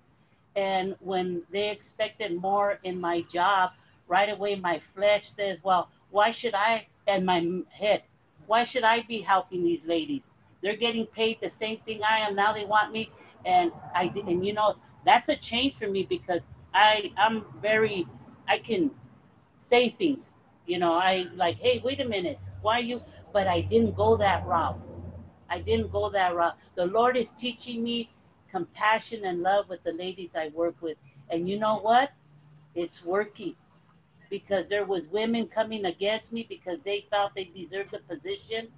[0.57, 3.73] and when they expected more in my job
[4.09, 8.03] right away my flesh says well why should i and my head
[8.47, 10.27] why should i be helping these ladies?
[10.63, 12.35] They're getting paid the same thing i am.
[12.35, 13.11] Now they want me.
[13.47, 14.77] And i and you know
[15.07, 18.07] that's a change for me because i i'm very
[18.49, 18.91] i can
[19.57, 20.37] say things
[20.67, 24.17] you know i like hey wait a minute why are you but i didn't go
[24.17, 24.79] that route.
[25.51, 26.57] I didn't go that route.
[26.77, 28.11] The Lord is teaching me
[28.51, 30.97] compassion and love with the ladies I work with.
[31.31, 32.13] And you know what?
[32.75, 33.55] It's working.
[34.29, 38.69] Because there was women coming against me because they felt they deserved the position.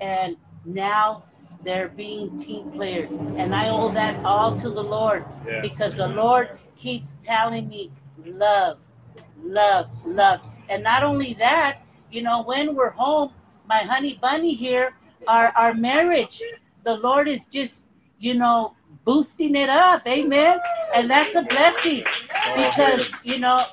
[0.00, 1.24] And now
[1.62, 3.12] they're being team players.
[3.12, 5.24] And I owe that all to the Lord.
[5.46, 5.62] Yes.
[5.62, 7.92] Because the Lord keeps telling me
[8.24, 8.78] love,
[9.42, 10.40] love, love.
[10.68, 13.32] And not only that, you know, when we're home,
[13.66, 14.94] my honey bunny here,
[15.26, 16.42] our our marriage
[16.84, 18.74] the lord is just you know
[19.04, 20.58] boosting it up amen.
[20.94, 22.04] And that's a blessing
[22.54, 23.64] because you know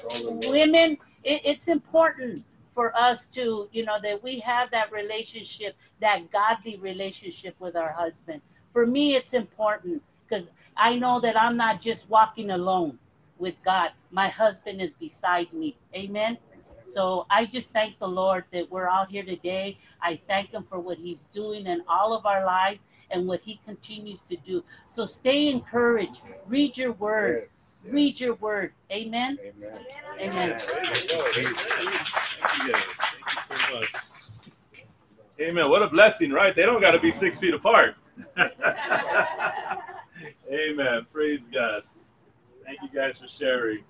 [0.48, 2.44] women it, it's important
[2.74, 7.92] for us to you know that we have that relationship that godly relationship with our
[7.92, 8.42] husband.
[8.72, 13.00] For me it's important because i know that i'm not just walking alone
[13.38, 13.92] with god.
[14.12, 16.38] My husband is beside me amen
[16.82, 19.78] so I just thank the Lord that we're out here today.
[20.02, 23.60] I thank Him for what He's doing in all of our lives and what He
[23.66, 24.64] continues to do.
[24.88, 26.22] So stay encouraged.
[26.48, 27.44] Read your word.
[27.44, 27.94] Yes, yes.
[27.94, 28.74] Read your word.
[28.92, 29.38] Amen.
[29.42, 29.80] Amen.
[30.20, 30.58] Amen.
[30.58, 31.18] There you go.
[31.20, 31.56] Thank you.
[31.56, 32.82] Thank you guys.
[32.82, 33.90] Thank you so much.
[35.40, 35.70] Amen.
[35.70, 36.56] What a blessing, right?
[36.56, 37.96] They don't got to be six feet apart.
[40.52, 41.06] Amen.
[41.14, 41.84] Praise God.
[42.66, 43.84] Thank you guys for sharing.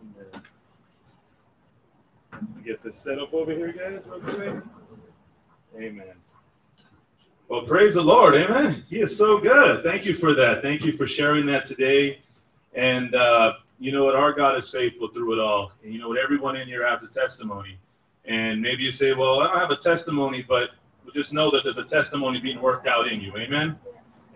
[0.00, 0.42] Amen.
[2.64, 4.64] Get this set up over here, guys, real quick.
[5.76, 6.14] Amen.
[7.48, 8.34] Well, praise the Lord.
[8.34, 8.84] Amen.
[8.88, 9.82] He is so good.
[9.82, 10.62] Thank you for that.
[10.62, 12.20] Thank you for sharing that today.
[12.74, 14.14] And uh, you know what?
[14.14, 15.72] Our God is faithful through it all.
[15.82, 16.18] And you know what?
[16.18, 17.78] Everyone in here has a testimony.
[18.24, 20.70] And maybe you say, well, I don't have a testimony, but
[21.14, 23.36] just know that there's a testimony being worked out in you.
[23.36, 23.78] Amen.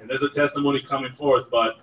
[0.00, 1.50] And there's a testimony coming forth.
[1.50, 1.78] But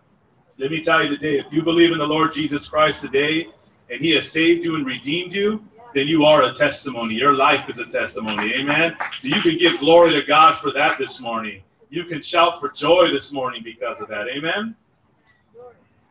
[0.58, 3.48] let me tell you today, if you believe in the Lord Jesus Christ today
[3.90, 7.16] and he has saved you and redeemed you, then you are a testimony.
[7.16, 8.54] Your life is a testimony.
[8.56, 8.96] Amen.
[9.20, 11.62] So you can give glory to God for that this morning.
[11.90, 14.28] You can shout for joy this morning because of that.
[14.28, 14.76] Amen.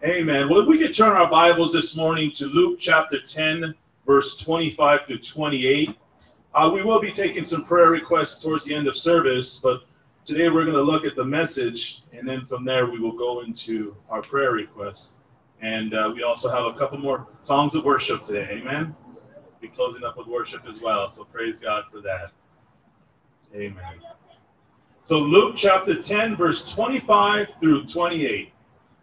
[0.04, 0.48] Amen.
[0.48, 3.74] Well, if we could turn our Bibles this morning to Luke chapter 10,
[4.06, 5.96] verse 25 to 28.
[6.54, 9.84] Uh, we will be taking some prayer requests towards the end of service, but
[10.24, 13.40] today we're going to look at the message, and then from there we will go
[13.40, 15.20] into our prayer requests.
[15.60, 18.48] And uh, we also have a couple more songs of worship today.
[18.50, 18.94] Amen.
[19.62, 21.08] Be closing up with worship as well.
[21.08, 22.32] So praise God for that.
[23.54, 24.00] Amen.
[25.04, 28.52] So Luke chapter 10, verse 25 through 28.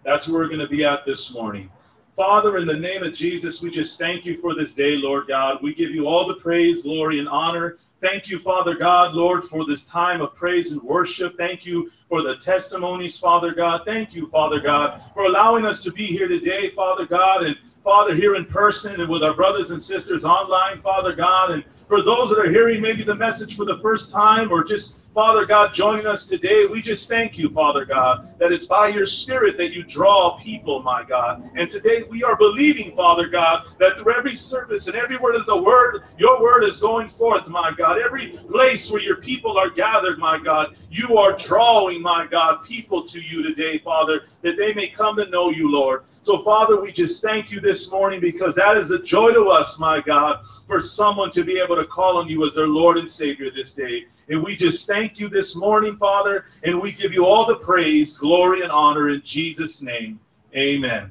[0.04, 1.72] That's where we're going to be at this morning.
[2.14, 5.64] Father, in the name of Jesus, we just thank you for this day, Lord God.
[5.64, 7.78] We give you all the praise, glory, and honor.
[8.02, 11.38] Thank you, Father God, Lord, for this time of praise and worship.
[11.38, 13.84] Thank you for the testimonies, Father God.
[13.86, 18.14] Thank you, Father God, for allowing us to be here today, Father God, and Father,
[18.14, 22.30] here in person and with our brothers and sisters online, Father God, and for those
[22.30, 26.06] that are hearing maybe the message for the first time or just Father God, joining
[26.06, 29.84] us today, we just thank you, Father God, that it's by your Spirit that you
[29.84, 31.50] draw people, my God.
[31.56, 35.48] And today we are believing, Father God, that through every service and every word of
[35.48, 38.00] the word, your word is going forth, my God.
[38.00, 43.04] Every place where your people are gathered, my God, you are drawing, my God, people
[43.08, 46.04] to you today, Father, that they may come to know you, Lord.
[46.22, 49.80] So, Father, we just thank you this morning because that is a joy to us,
[49.80, 53.10] my God, for someone to be able to call on you as their Lord and
[53.10, 54.06] Savior this day.
[54.28, 58.18] And we just thank you this morning, Father, and we give you all the praise,
[58.18, 60.20] glory, and honor in Jesus' name.
[60.56, 61.10] Amen.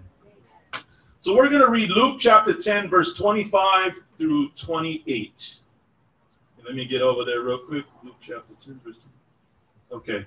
[1.21, 5.59] So we're going to read Luke chapter 10, verse 25 through 28.
[6.65, 7.87] Let me get over there real quick.
[8.05, 8.97] Luke chapter 10, verse
[9.91, 10.01] 20.
[10.01, 10.27] Okay.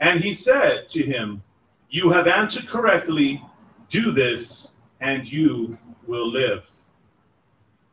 [0.00, 1.42] And he said to him,
[1.90, 3.42] You have answered correctly.
[3.88, 5.76] Do this, and you
[6.06, 6.68] will live.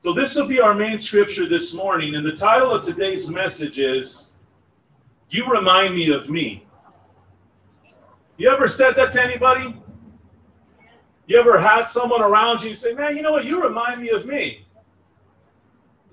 [0.03, 2.15] So, this will be our main scripture this morning.
[2.15, 4.33] And the title of today's message is
[5.29, 6.65] You Remind Me of Me.
[8.37, 9.75] You ever said that to anybody?
[11.25, 13.45] You ever had someone around you say, Man, you know what?
[13.45, 14.65] You remind me of me.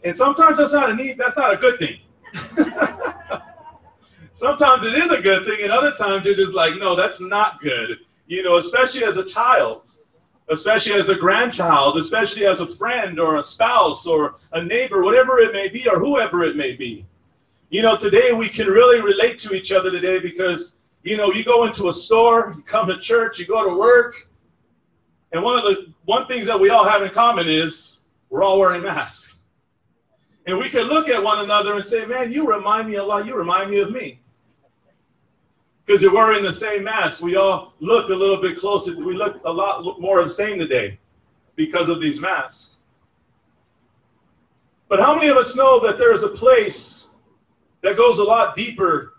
[0.03, 1.99] And sometimes that's not a need, that's not a good thing.
[4.35, 7.61] sometimes it is a good thing, and other times you're just like, no, that's not
[7.61, 7.99] good.
[8.27, 9.89] You know, especially as a child
[10.49, 15.39] especially as a grandchild, especially as a friend or a spouse or a neighbor, whatever
[15.39, 17.07] it may be, or whoever it may be.
[17.71, 21.45] You know, today we can really relate to each other today because, you know, you
[21.45, 24.29] go into a store, you come to church, you go to work,
[25.33, 28.59] and one of the one things that we all have in common is we're all
[28.59, 29.39] wearing masks.
[30.47, 33.27] And we can look at one another and say, man, you remind me a lot,
[33.27, 34.21] you remind me of me
[35.85, 37.23] because you're wearing the same mask.
[37.23, 38.97] We all look a little bit closer.
[38.97, 40.99] We look a lot more the same today
[41.57, 42.77] because of these masks.
[44.89, 47.09] But how many of us know that there is a place
[47.83, 49.15] that goes a lot deeper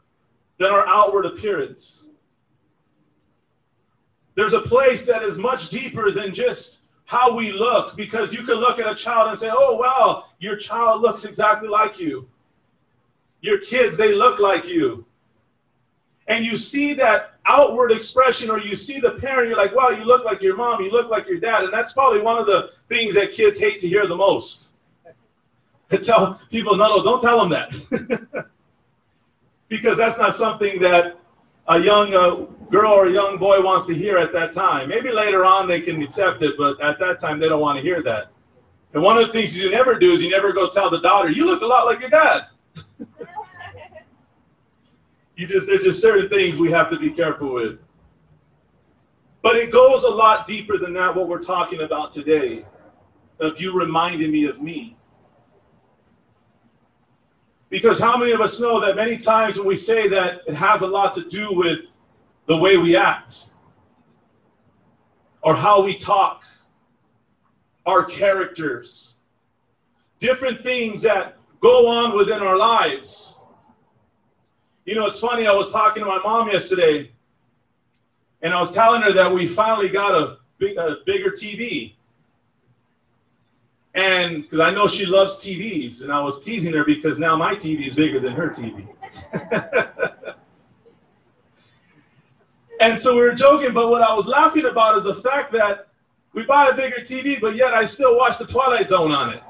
[0.57, 2.11] than our outward appearance?
[4.35, 8.55] There's a place that is much deeper than just how we look because you can
[8.55, 12.27] look at a child and say, oh, wow, your child looks exactly like you.
[13.41, 15.05] Your kids, they look like you
[16.27, 20.03] and you see that outward expression or you see the parent, you're like, wow, you
[20.05, 21.63] look like your mom, you look like your dad.
[21.63, 24.71] And that's probably one of the things that kids hate to hear the most.
[25.91, 28.47] To tell people, no, no, don't tell them that.
[29.69, 31.19] because that's not something that
[31.67, 34.89] a young uh, girl or a young boy wants to hear at that time.
[34.89, 37.83] Maybe later on they can accept it, but at that time they don't want to
[37.83, 38.31] hear that.
[38.95, 41.29] And one of the things you never do is you never go tell the daughter,
[41.29, 42.47] you look a lot like your dad.
[45.35, 47.87] You just there's just certain things we have to be careful with.
[49.41, 52.65] But it goes a lot deeper than that, what we're talking about today.
[53.39, 54.95] Of you reminding me of me.
[57.69, 60.81] Because how many of us know that many times when we say that it has
[60.81, 61.81] a lot to do with
[62.45, 63.49] the way we act
[65.41, 66.43] or how we talk,
[67.85, 69.15] our characters,
[70.19, 73.34] different things that go on within our lives.
[74.85, 77.11] You know, it's funny, I was talking to my mom yesterday
[78.43, 81.93] and I was telling her that we finally got a, big, a bigger TV.
[83.95, 87.55] And because I know she loves TVs, and I was teasing her because now my
[87.55, 88.85] TV is bigger than her TV.
[92.81, 95.87] and so we were joking, but what I was laughing about is the fact that
[96.33, 99.41] we buy a bigger TV, but yet I still watch the Twilight Zone on it.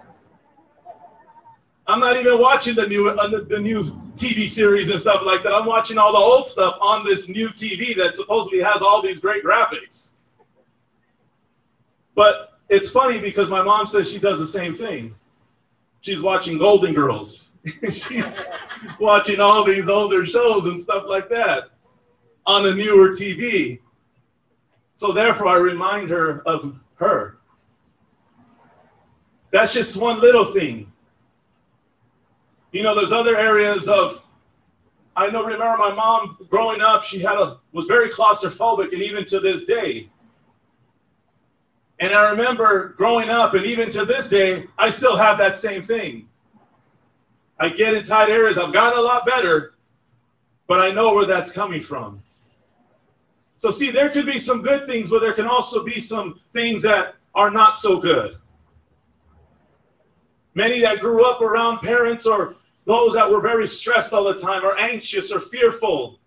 [1.88, 5.54] I'm not even watching the new uh, the new TV series and stuff like that.
[5.54, 9.20] I'm watching all the old stuff on this new TV that supposedly has all these
[9.20, 10.12] great graphics.
[12.16, 15.14] But it's funny because my mom says she does the same thing.
[16.02, 17.58] She's watching Golden Girls.
[17.92, 18.40] She's
[19.00, 21.70] watching all these older shows and stuff like that
[22.46, 23.80] on a newer TV.
[24.94, 27.40] So therefore, I remind her of her.
[29.52, 30.92] That's just one little thing.
[32.76, 34.28] You know, there's other areas of.
[35.16, 35.46] I know.
[35.46, 39.64] Remember, my mom growing up, she had a was very claustrophobic, and even to this
[39.64, 40.10] day.
[42.02, 45.84] And I remember growing up, and even to this day, I still have that same
[45.84, 46.28] thing.
[47.58, 48.58] I get in tight areas.
[48.58, 49.76] I've gotten a lot better,
[50.68, 52.22] but I know where that's coming from.
[53.56, 56.82] So, see, there could be some good things, but there can also be some things
[56.82, 58.36] that are not so good.
[60.56, 64.64] Many that grew up around parents or those that were very stressed all the time
[64.64, 66.20] or anxious or fearful.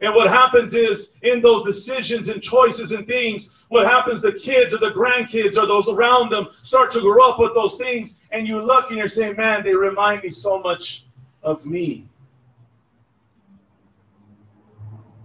[0.00, 4.74] And what happens is in those decisions and choices and things, what happens, the kids
[4.74, 8.18] or the grandkids or those around them start to grow up with those things.
[8.32, 11.06] And you look and you're saying, man, they remind me so much
[11.42, 12.08] of me.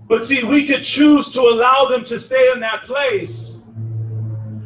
[0.08, 3.58] But see, we could choose to allow them to stay in that place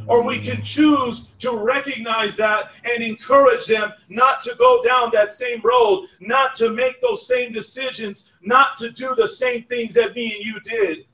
[0.07, 5.31] or we can choose to recognize that and encourage them not to go down that
[5.31, 10.15] same road, not to make those same decisions, not to do the same things that
[10.15, 11.05] me and you did.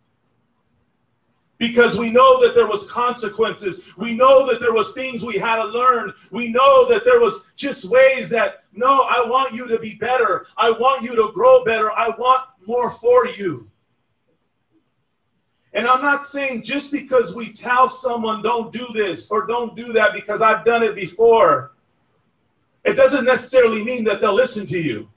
[1.58, 3.82] Because we know that there was consequences.
[3.98, 6.14] We know that there was things we had to learn.
[6.30, 10.46] We know that there was just ways that, no, I want you to be better.
[10.56, 11.92] I want you to grow better.
[11.92, 13.68] I want more for you.
[15.78, 19.94] And I'm not saying just because we tell someone don't do this or don't do
[19.94, 21.74] that because I've done it before,
[22.84, 25.08] it doesn't necessarily mean that they'll listen to you.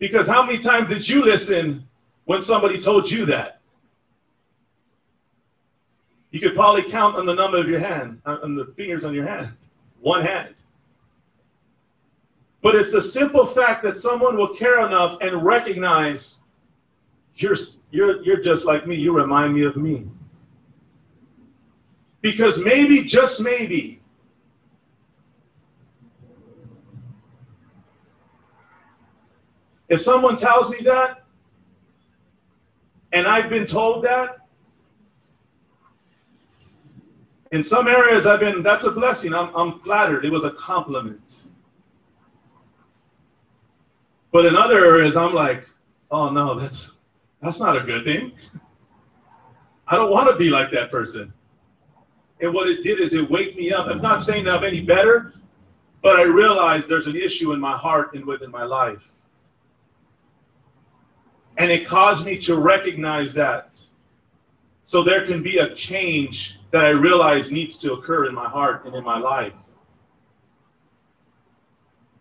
[0.00, 1.86] Because how many times did you listen
[2.24, 3.60] when somebody told you that?
[6.32, 9.14] You could probably count on the number of your hand, uh, on the fingers on
[9.14, 9.54] your hand,
[10.00, 10.56] one hand.
[12.62, 16.40] But it's the simple fact that someone will care enough and recognize
[17.36, 17.54] you're,
[17.90, 18.96] you're, you're just like me.
[18.96, 20.06] You remind me of me.
[22.20, 24.02] Because maybe, just maybe,
[29.88, 31.24] if someone tells me that,
[33.12, 34.38] and I've been told that,
[37.52, 39.32] in some areas I've been, that's a blessing.
[39.32, 40.24] I'm, I'm flattered.
[40.24, 41.44] It was a compliment.
[44.32, 45.68] But in other areas, I'm like,
[46.10, 46.95] oh no, that's
[47.42, 48.32] that's not a good thing.
[49.86, 51.32] I don't want to be like that person.
[52.40, 53.86] And what it did is it waked me up.
[53.86, 55.34] I'm not saying that I'm any better,
[56.02, 59.12] but I realized there's an issue in my heart and within my life.
[61.58, 63.80] And it caused me to recognize that.
[64.84, 68.84] So there can be a change that I realize needs to occur in my heart
[68.84, 69.54] and in my life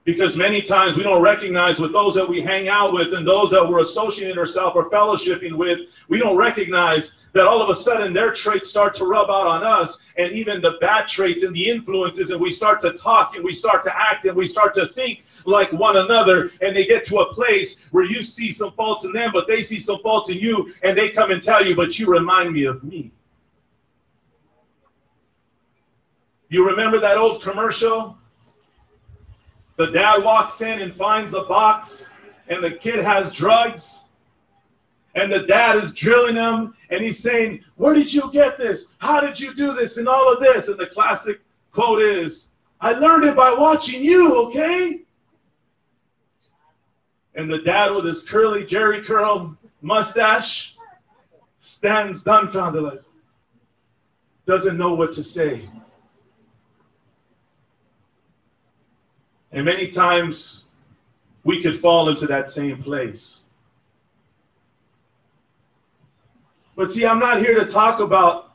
[0.05, 3.49] because many times we don't recognize with those that we hang out with and those
[3.49, 8.13] that we're associating ourselves or fellowshipping with, we don't recognize that all of a sudden
[8.13, 11.67] their traits start to rub out on us and even the bad traits and the
[11.67, 14.87] influences and we start to talk and we start to act and we start to
[14.87, 19.03] think like one another and they get to a place where you see some faults
[19.03, 21.75] in them but they see some faults in you and they come and tell you
[21.75, 23.11] but you remind me of me.
[26.47, 28.17] You remember that old commercial
[29.77, 32.11] the dad walks in and finds a box,
[32.47, 34.07] and the kid has drugs.
[35.15, 38.87] And the dad is drilling him, and he's saying, Where did you get this?
[38.97, 39.97] How did you do this?
[39.97, 40.67] And all of this.
[40.67, 42.51] And the classic quote is,
[42.81, 45.01] I learned it by watching you, okay?
[47.35, 50.75] And the dad with his curly Jerry curl mustache
[51.57, 53.01] stands dumbfounded, like,
[54.45, 55.69] doesn't know what to say.
[59.55, 60.65] And many times
[61.45, 63.45] we could fall into that same place.
[66.75, 68.51] But see, I'm not here to talk about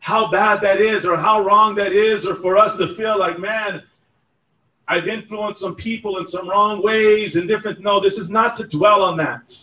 [0.00, 3.38] how bad that is or how wrong that is or for us to feel like,
[3.38, 3.84] man,
[4.88, 7.78] I've influenced some people in some wrong ways and different.
[7.78, 9.56] No, this is not to dwell on that.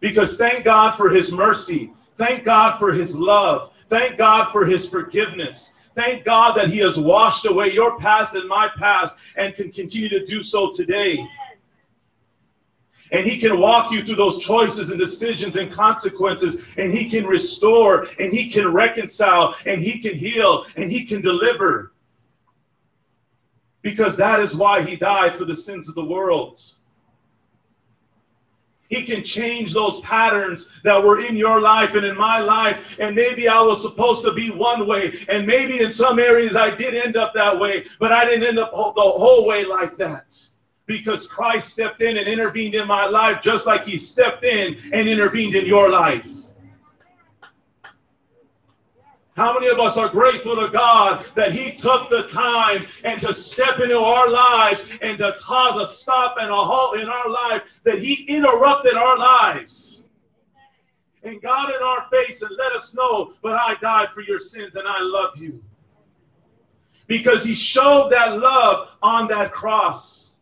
[0.00, 1.92] Because thank God for his mercy.
[2.16, 3.72] Thank God for his love.
[3.88, 5.72] Thank God for his forgiveness.
[5.98, 10.08] Thank God that he has washed away your past and my past and can continue
[10.08, 11.26] to do so today.
[13.10, 17.26] And he can walk you through those choices and decisions and consequences, and he can
[17.26, 21.92] restore, and he can reconcile, and he can heal, and he can deliver.
[23.82, 26.60] Because that is why he died for the sins of the world.
[28.88, 32.96] He can change those patterns that were in your life and in my life.
[32.98, 35.18] And maybe I was supposed to be one way.
[35.28, 38.58] And maybe in some areas I did end up that way, but I didn't end
[38.58, 40.36] up the whole way like that.
[40.86, 45.06] Because Christ stepped in and intervened in my life just like he stepped in and
[45.06, 46.26] intervened in your life.
[49.38, 53.32] How many of us are grateful to God that He took the time and to
[53.32, 57.62] step into our lives and to cause a stop and a halt in our life,
[57.84, 60.08] that He interrupted our lives?
[61.22, 64.74] And God in our face and let us know, but I died for your sins
[64.74, 65.62] and I love you.
[67.06, 70.38] Because He showed that love on that cross.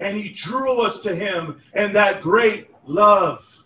[0.00, 3.62] And He drew us to Him and that great love.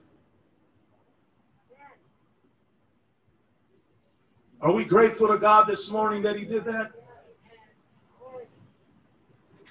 [4.63, 6.93] Are we grateful to God this morning that He did that?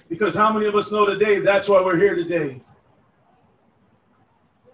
[0.08, 2.60] Because how many of us know today that's why we're here today?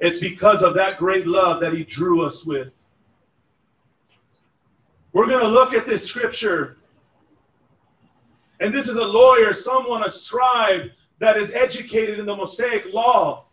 [0.00, 2.86] It's because of that great love that He drew us with.
[5.12, 6.78] We're going to look at this scripture.
[8.60, 13.45] And this is a lawyer, someone, a scribe that is educated in the Mosaic law.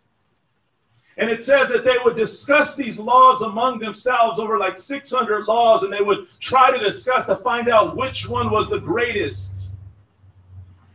[1.16, 5.84] And it says that they would discuss these laws among themselves over like 600 laws,
[5.84, 9.72] and they would try to discuss to find out which one was the greatest.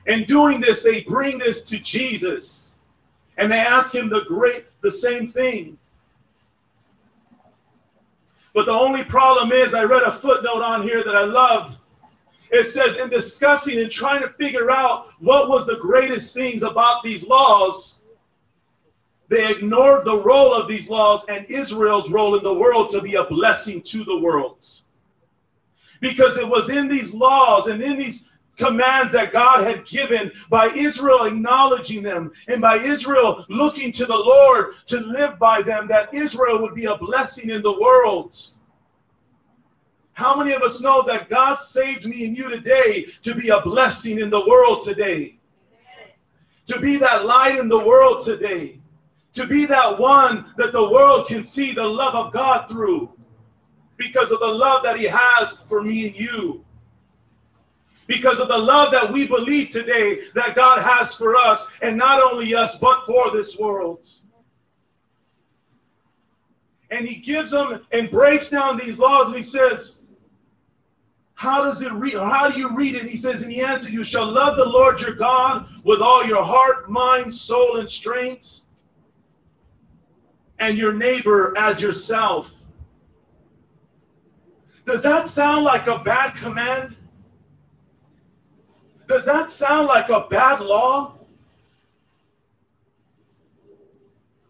[0.08, 2.80] In doing this, they bring this to Jesus,
[3.38, 5.78] and they ask him the great, the same thing.
[8.54, 11.78] But the only problem is, I read a footnote on here that I loved.
[12.52, 17.04] It says, in discussing and trying to figure out what was the greatest things about
[17.04, 18.02] these laws
[19.30, 23.14] they ignored the role of these laws and Israel's role in the world to be
[23.16, 24.86] a blessing to the worlds.
[26.02, 30.68] Because it was in these laws and in these commands that God had given by
[30.70, 36.14] Israel acknowledging them and by Israel looking to the Lord to live by them that
[36.14, 38.36] Israel would be a blessing in the world.
[40.14, 43.62] How many of us know that God saved me and you today to be a
[43.62, 45.38] blessing in the world today?
[46.66, 48.79] To be that light in the world today
[49.34, 53.12] to be that one that the world can see the love of God through
[53.98, 56.66] because of the love that He has for me and you.
[58.08, 62.20] Because of the love that we believe today that God has for us, and not
[62.20, 64.08] only us, but for this world.
[66.90, 70.00] And He gives them and breaks down these laws, and He says,
[71.36, 72.16] how does it read?
[72.16, 73.06] How do you read it?
[73.06, 76.44] He says, in the answer, you shall love the Lord your God with all your
[76.44, 78.66] heart, mind, soul, and strength
[80.60, 82.56] and your neighbor as yourself.
[84.86, 86.96] Does that sound like a bad command?
[89.08, 91.16] Does that sound like a bad law?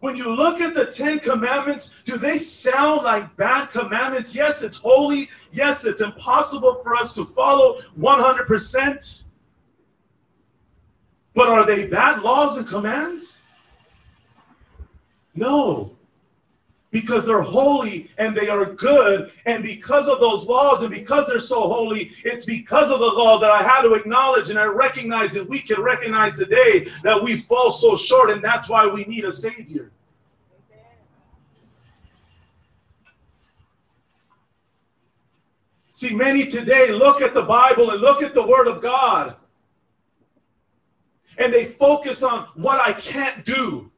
[0.00, 4.34] When you look at the Ten Commandments, do they sound like bad commandments?
[4.34, 5.28] Yes, it's holy.
[5.52, 9.24] Yes, it's impossible for us to follow 100%.
[11.34, 13.42] But are they bad laws and commands?
[15.34, 15.96] No
[16.90, 19.32] because they're holy and they are good.
[19.46, 23.38] And because of those laws and because they're so holy, it's because of the law
[23.38, 27.36] that I had to acknowledge and I recognize that we can recognize today that we
[27.36, 29.92] fall so short, and that's why we need a Savior.
[35.92, 39.36] See, many today look at the Bible and look at the Word of God,
[41.36, 43.89] and they focus on what I can't do.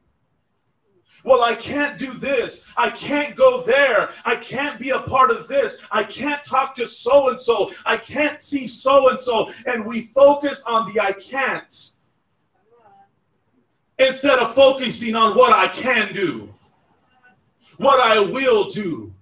[1.23, 2.65] Well, I can't do this.
[2.75, 4.09] I can't go there.
[4.25, 5.79] I can't be a part of this.
[5.89, 7.71] I can't talk to so and so.
[7.85, 9.51] I can't see so and so.
[9.65, 11.91] And we focus on the I can't.
[13.99, 16.53] instead of focusing on what I can do,
[17.77, 19.13] what I will do,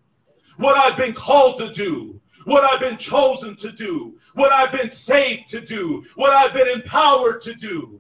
[0.57, 4.89] what I've been called to do, what I've been chosen to do, what I've been
[4.89, 7.99] saved to do, what I've been empowered to do.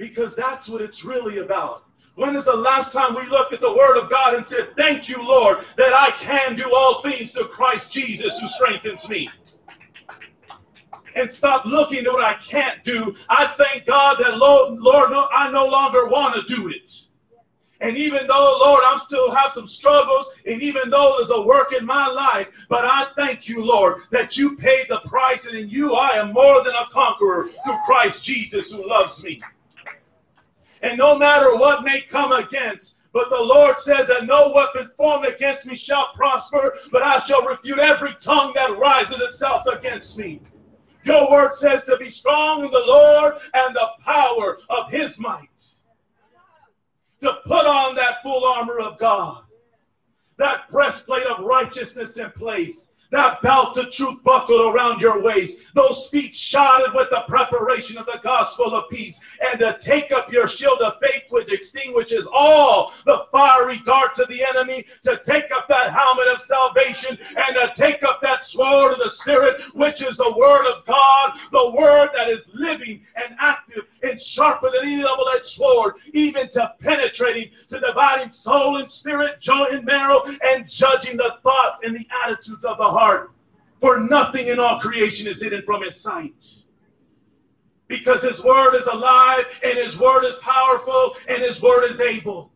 [0.00, 1.84] Because that's what it's really about.
[2.14, 5.10] When is the last time we looked at the Word of God and said, Thank
[5.10, 9.28] you, Lord, that I can do all things through Christ Jesus who strengthens me?
[11.14, 13.14] And stop looking at what I can't do.
[13.28, 16.90] I thank God that, Lord, Lord I no longer want to do it.
[17.82, 21.74] And even though, Lord, I'm still have some struggles, and even though there's a work
[21.74, 25.68] in my life, but I thank you, Lord, that you paid the price, and in
[25.68, 29.40] you I am more than a conqueror through Christ Jesus who loves me.
[30.82, 35.26] And no matter what may come against, but the Lord says that no weapon formed
[35.26, 40.40] against me shall prosper, but I shall refute every tongue that rises itself against me.
[41.04, 45.74] Your word says to be strong in the Lord and the power of his might.
[47.22, 49.42] To put on that full armor of God,
[50.36, 56.08] that breastplate of righteousness in place, that belt of truth buckled around your waist, those
[56.08, 60.46] feet shodded with the preparation of the gospel of peace, and to take up your
[60.46, 65.68] shield of faith, which extinguishes all the fiery darts of the enemy, to take up
[65.68, 70.16] that helmet of salvation, and to take up that sword of the Spirit, which is
[70.16, 75.02] the word of God, the word that is living and active and sharper than any
[75.02, 81.16] double-edged sword, even to penetrating, to dividing soul and spirit, joint and marrow, and judging
[81.16, 82.99] the thoughts and the attitudes of the heart.
[83.80, 86.44] For nothing in all creation is hidden from his sight.
[87.88, 92.52] Because his word is alive, and his word is powerful, and his word is able.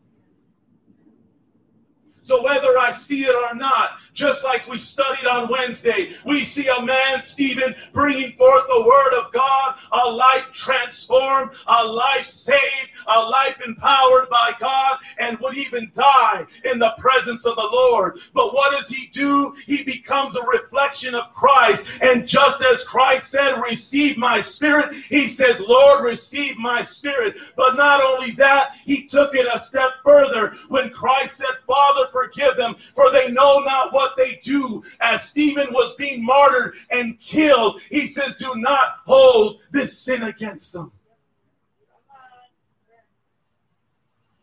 [2.25, 6.67] So whether I see it or not, just like we studied on Wednesday, we see
[6.67, 12.89] a man, Stephen, bringing forth the word of God, a life transformed, a life saved,
[13.05, 18.17] a life empowered by God, and would even die in the presence of the Lord.
[18.33, 19.53] But what does he do?
[19.67, 21.85] He becomes a reflection of Christ.
[22.01, 27.35] And just as Christ said, Receive my spirit, he says, Lord, receive my spirit.
[27.55, 32.55] But not only that, he took it a step further when Christ said, Father, forgive
[32.55, 34.81] them, for they know not what they do.
[35.01, 40.71] As Stephen was being martyred and killed, he says, Do not hold this sin against
[40.71, 40.91] them.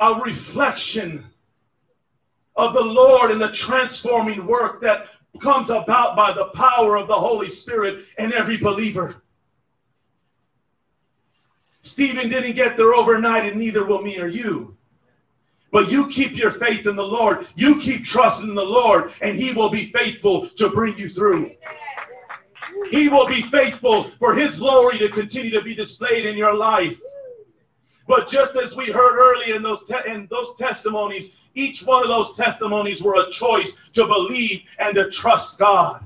[0.01, 1.25] A reflection
[2.57, 5.07] of the Lord and the transforming work that
[5.41, 9.23] comes about by the power of the Holy Spirit in every believer.
[11.81, 14.77] Stephen didn't get there overnight, and neither will me or you.
[15.73, 17.49] But you keep your faith in the Lord.
[17.57, 21.51] You keep trusting in the Lord, and He will be faithful to bring you through.
[22.91, 27.01] He will be faithful for His glory to continue to be displayed in your life.
[28.07, 32.09] But just as we heard earlier in those te- in those testimonies, each one of
[32.09, 36.05] those testimonies were a choice to believe and to trust God.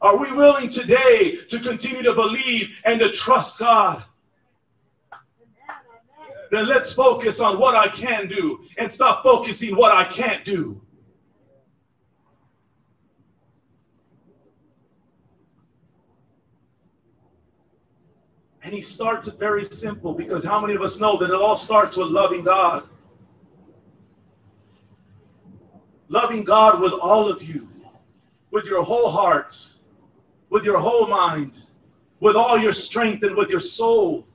[0.00, 4.04] Are we willing today to continue to believe and to trust God?
[6.50, 10.80] Then let's focus on what I can do and stop focusing what I can't do.
[18.66, 21.54] And he starts it very simple because how many of us know that it all
[21.54, 22.88] starts with loving God?
[26.08, 27.68] Loving God with all of you,
[28.50, 29.56] with your whole heart,
[30.50, 31.52] with your whole mind,
[32.18, 34.26] with all your strength, and with your soul.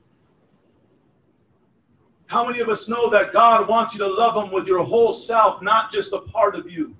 [2.32, 5.12] How many of us know that God wants you to love Him with your whole
[5.12, 6.96] self, not just a part of you?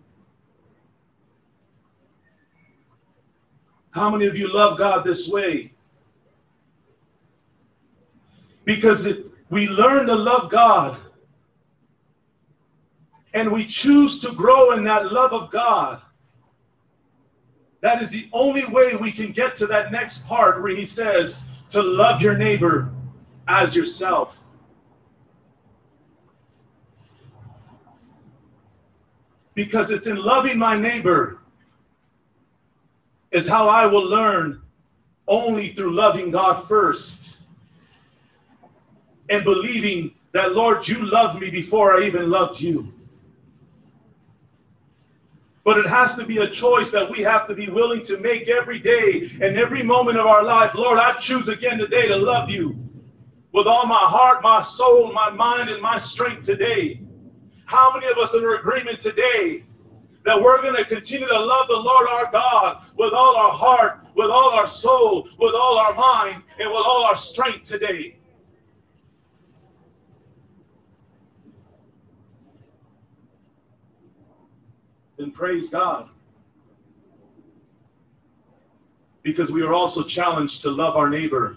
[3.92, 5.72] How many of you love God this way?
[8.66, 9.20] Because if
[9.50, 11.00] we learn to love God
[13.34, 16.02] and we choose to grow in that love of God,
[17.80, 21.46] that is the only way we can get to that next part where He says
[21.70, 22.92] to love your neighbor
[23.48, 24.51] as yourself.
[29.66, 31.40] Because it's in loving my neighbor
[33.30, 34.60] is how I will learn
[35.28, 37.44] only through loving God first
[39.30, 42.92] and believing that, Lord, you loved me before I even loved you.
[45.64, 48.48] But it has to be a choice that we have to be willing to make
[48.50, 50.74] every day and every moment of our life.
[50.74, 52.76] Lord, I choose again today to love you
[53.54, 57.00] with all my heart, my soul, my mind, and my strength today.
[57.72, 59.64] How many of us are in agreement today
[60.26, 64.06] that we're going to continue to love the Lord our God with all our heart,
[64.14, 68.18] with all our soul, with all our mind, and with all our strength today.
[75.16, 76.10] Then praise God.
[79.24, 81.56] Because we are also challenged to love our neighbor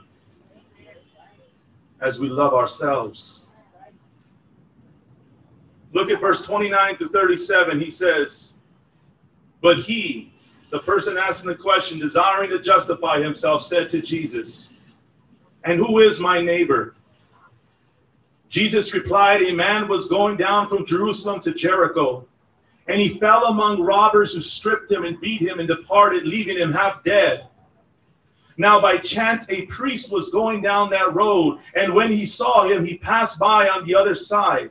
[2.00, 3.43] as we love ourselves.
[5.94, 7.80] Look at verse 29 to 37.
[7.80, 8.54] He says,
[9.62, 10.32] But he,
[10.70, 14.72] the person asking the question, desiring to justify himself, said to Jesus,
[15.62, 16.96] And who is my neighbor?
[18.48, 22.26] Jesus replied, A man was going down from Jerusalem to Jericho,
[22.88, 26.72] and he fell among robbers who stripped him and beat him and departed, leaving him
[26.72, 27.46] half dead.
[28.56, 32.84] Now, by chance, a priest was going down that road, and when he saw him,
[32.84, 34.70] he passed by on the other side.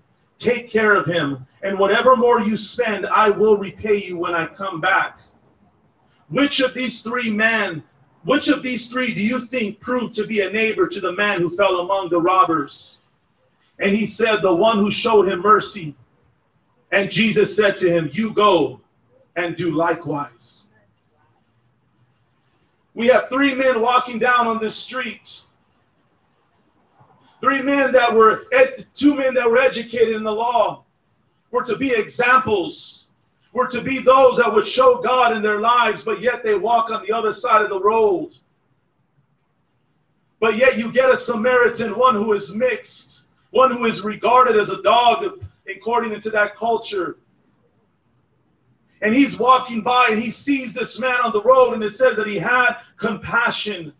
[0.41, 4.47] Take care of him, and whatever more you spend, I will repay you when I
[4.47, 5.19] come back.
[6.29, 7.83] Which of these three men,
[8.23, 11.41] which of these three do you think proved to be a neighbor to the man
[11.41, 12.97] who fell among the robbers?
[13.77, 15.95] And he said, The one who showed him mercy.
[16.91, 18.81] And Jesus said to him, You go
[19.35, 20.69] and do likewise.
[22.95, 25.40] We have three men walking down on this street.
[27.41, 28.45] Three men that were,
[28.93, 30.83] two men that were educated in the law
[31.49, 33.07] were to be examples,
[33.51, 36.91] were to be those that would show God in their lives, but yet they walk
[36.91, 38.35] on the other side of the road.
[40.39, 44.69] But yet you get a Samaritan, one who is mixed, one who is regarded as
[44.69, 47.17] a dog according to that culture
[49.01, 52.17] and he's walking by and he sees this man on the road and it says
[52.17, 53.93] that he had compassion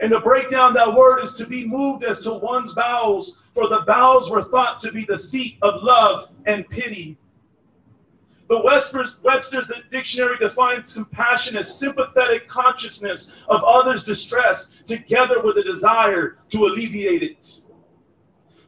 [0.00, 3.68] and to break down that word is to be moved as to one's bowels for
[3.68, 7.18] the bowels were thought to be the seat of love and pity
[8.50, 15.62] the Webster's, Webster's dictionary defines compassion as sympathetic consciousness of others' distress together with a
[15.62, 17.60] desire to alleviate it.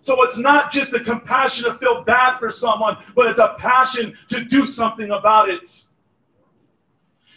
[0.01, 4.17] So it's not just a compassion to feel bad for someone, but it's a passion
[4.29, 5.87] to do something about it.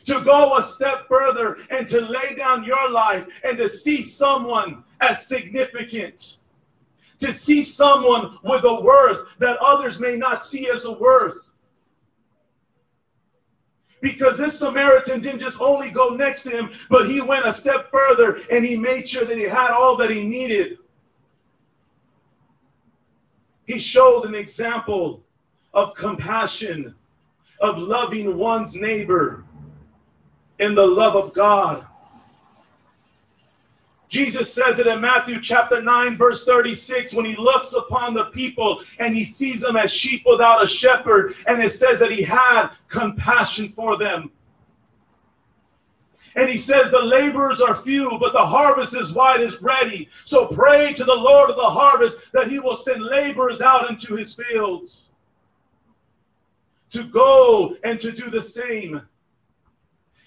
[0.05, 4.83] To go a step further and to lay down your life and to see someone
[5.01, 6.37] as significant.
[7.19, 11.49] To see someone with a worth that others may not see as a worth.
[14.01, 17.89] Because this Samaritan didn't just only go next to him, but he went a step
[17.89, 20.77] further and he made sure that he had all that he needed.
[23.65, 25.23] He showed an example
[25.73, 26.93] of compassion,
[27.59, 29.44] of loving one's neighbor
[30.59, 31.85] in the love of God.
[34.07, 38.81] Jesus says it in Matthew chapter 9, verse 36, when he looks upon the people
[38.99, 42.69] and he sees them as sheep without a shepherd, and it says that he had
[42.87, 44.31] compassion for them.
[46.35, 50.09] And he says, The laborers are few, but the harvest is wide is ready.
[50.25, 54.15] So pray to the Lord of the harvest that he will send laborers out into
[54.15, 55.09] his fields
[56.89, 59.01] to go and to do the same.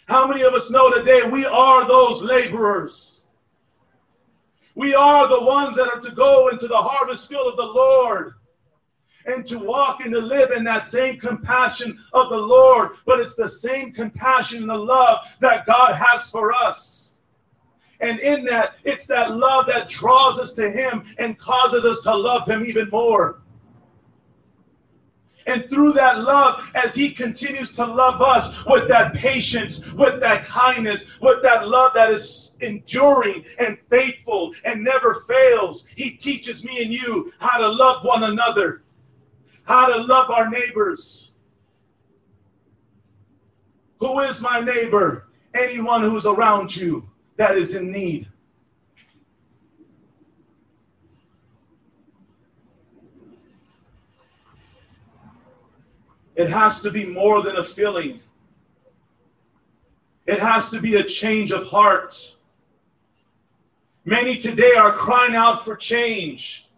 [0.08, 3.26] How many of us know today we are those laborers?
[4.74, 8.34] We are the ones that are to go into the harvest field of the Lord
[9.26, 12.92] and to walk and to live in that same compassion of the Lord.
[13.04, 17.16] But it's the same compassion and the love that God has for us.
[18.00, 22.14] And in that, it's that love that draws us to Him and causes us to
[22.14, 23.42] love Him even more.
[25.48, 30.44] And through that love, as He continues to love us with that patience, with that
[30.44, 36.82] kindness, with that love that is enduring and faithful and never fails, He teaches me
[36.84, 38.82] and you how to love one another
[39.68, 41.34] how to love our neighbors.
[44.00, 45.28] Who is my neighbor?
[45.54, 48.28] Anyone who's around you that is in need.
[56.38, 58.20] It has to be more than a feeling.
[60.24, 62.36] It has to be a change of heart.
[64.04, 66.68] Many today are crying out for change.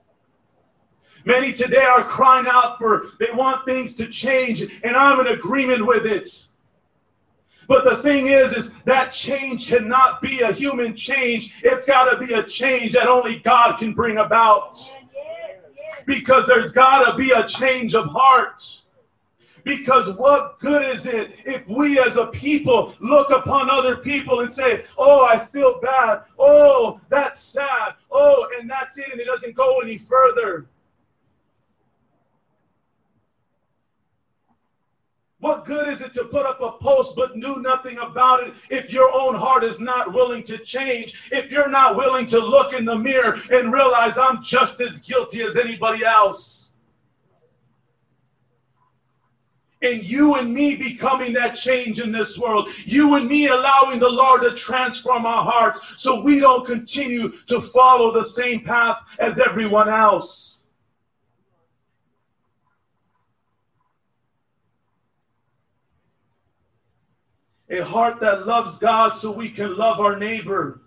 [1.26, 5.86] Many today are crying out for, they want things to change, and I'm in agreement
[5.86, 6.46] with it.
[7.68, 11.60] But the thing is, is that change cannot be a human change.
[11.62, 14.78] It's got to be a change that only God can bring about.
[16.06, 18.80] Because there's got to be a change of heart.
[19.64, 24.52] Because what good is it if we as a people look upon other people and
[24.52, 26.22] say, Oh, I feel bad.
[26.38, 27.94] Oh, that's sad.
[28.10, 29.12] Oh, and that's it.
[29.12, 30.66] And it doesn't go any further.
[35.40, 38.92] What good is it to put up a post but do nothing about it if
[38.92, 41.30] your own heart is not willing to change?
[41.32, 45.42] If you're not willing to look in the mirror and realize I'm just as guilty
[45.42, 46.69] as anybody else?
[49.82, 52.68] And you and me becoming that change in this world.
[52.84, 57.60] You and me allowing the Lord to transform our hearts so we don't continue to
[57.60, 60.60] follow the same path as everyone else.
[67.70, 70.80] a heart that loves God so we can love our neighbor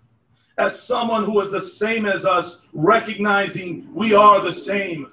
[0.58, 5.10] as someone who is the same as us, recognizing we are the same.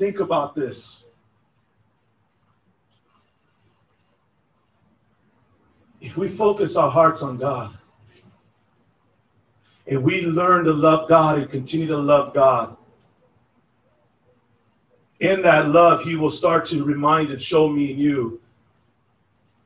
[0.00, 1.04] Think about this.
[6.00, 7.76] If we focus our hearts on God
[9.86, 12.78] and we learn to love God and continue to love God,
[15.20, 18.40] in that love, He will start to remind and show me and you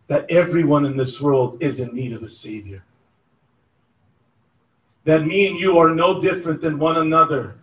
[0.08, 2.82] that everyone in this world is in need of a Savior.
[5.04, 7.54] That me and you are no different than one another.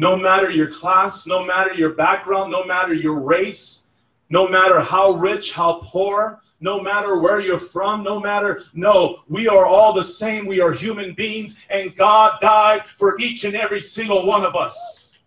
[0.00, 3.88] No matter your class, no matter your background, no matter your race,
[4.30, 9.46] no matter how rich, how poor, no matter where you're from, no matter, no, we
[9.46, 10.46] are all the same.
[10.46, 15.18] We are human beings, and God died for each and every single one of us.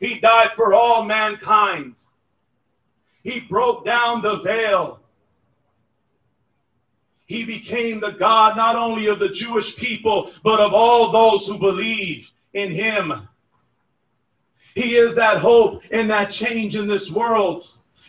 [0.00, 2.00] He died for all mankind.
[3.24, 5.00] He broke down the veil.
[7.26, 11.58] He became the God not only of the Jewish people, but of all those who
[11.58, 13.28] believe in him.
[14.74, 17.62] He is that hope and that change in this world.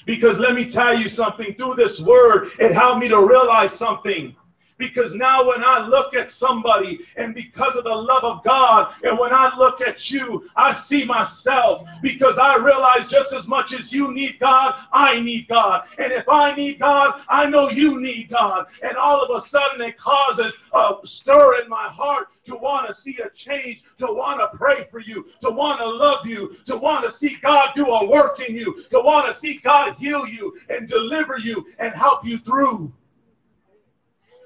[0.06, 4.36] Because let me tell you something through this word, it helped me to realize something.
[4.78, 9.18] Because now, when I look at somebody, and because of the love of God, and
[9.18, 13.94] when I look at you, I see myself because I realize just as much as
[13.94, 15.88] you need God, I need God.
[15.98, 18.68] And if I need God, I know you need God.
[18.84, 22.94] And all of a sudden, it causes a stir in my heart to want to
[22.94, 26.76] see a change, to want to pray for you, to want to love you, to
[26.76, 30.28] want to see God do a work in you, to want to see God heal
[30.28, 32.92] you and deliver you and help you through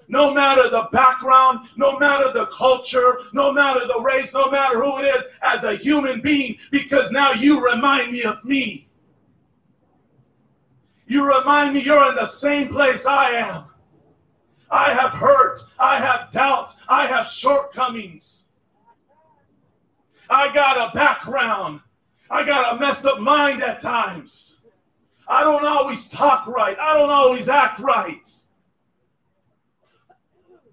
[0.09, 4.97] no matter the background, no matter the culture, no matter the race, no matter who
[4.97, 8.89] it is, as a human being, because now you remind me of me.
[11.05, 13.65] You remind me you're in the same place I am.
[14.71, 18.49] I have hurt, I have doubts, I have shortcomings.
[20.29, 21.81] I got a background,
[22.29, 24.65] I got a messed up mind at times.
[25.27, 28.27] I don't always talk right, I don't always act right.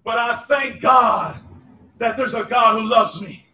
[0.07, 1.37] But I thank God
[1.97, 3.45] that there's a God who loves me.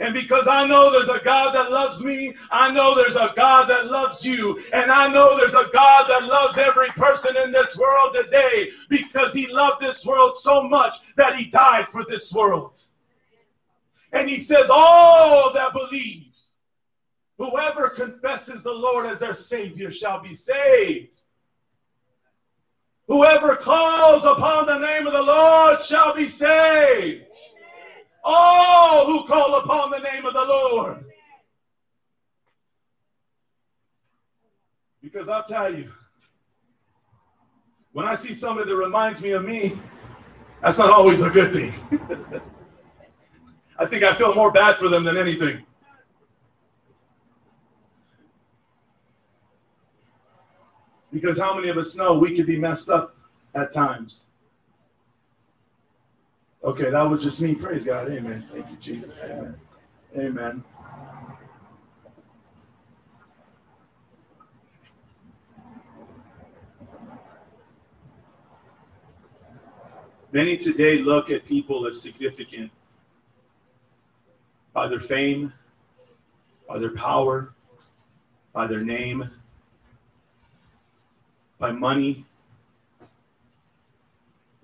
[0.00, 3.68] And because I know there's a God that loves me, I know there's a God
[3.68, 4.60] that loves you.
[4.72, 9.32] And I know there's a God that loves every person in this world today because
[9.32, 12.76] he loved this world so much that he died for this world.
[14.12, 16.36] And he says, All that believe,
[17.38, 21.21] whoever confesses the Lord as their Savior shall be saved.
[23.08, 27.34] Whoever calls upon the name of the Lord shall be saved.
[28.24, 31.04] All who call upon the name of the Lord.
[35.02, 35.90] Because I'll tell you,
[37.92, 39.78] when I see somebody that reminds me of me,
[40.62, 41.74] that's not always a good thing.
[43.78, 45.66] I think I feel more bad for them than anything.
[51.12, 53.14] Because how many of us know we could be messed up
[53.54, 54.26] at times?
[56.64, 57.54] Okay, that was just me.
[57.54, 58.10] Praise God.
[58.10, 58.46] Amen.
[58.52, 59.20] Thank you, Jesus.
[59.22, 59.54] Amen.
[60.16, 60.64] Amen.
[70.30, 72.70] Many today look at people as significant
[74.72, 75.52] by their fame,
[76.66, 77.52] by their power,
[78.54, 79.30] by their name
[81.62, 82.26] by money.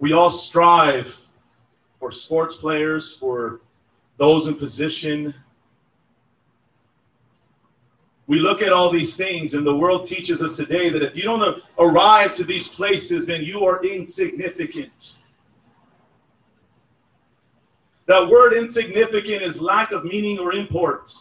[0.00, 1.26] We all strive
[2.00, 3.60] for sports players, for
[4.16, 5.32] those in position.
[8.26, 11.22] We look at all these things, and the world teaches us today that if you
[11.22, 15.18] don't arrive to these places, then you are insignificant.
[18.06, 21.14] That word insignificant is lack of meaning or import.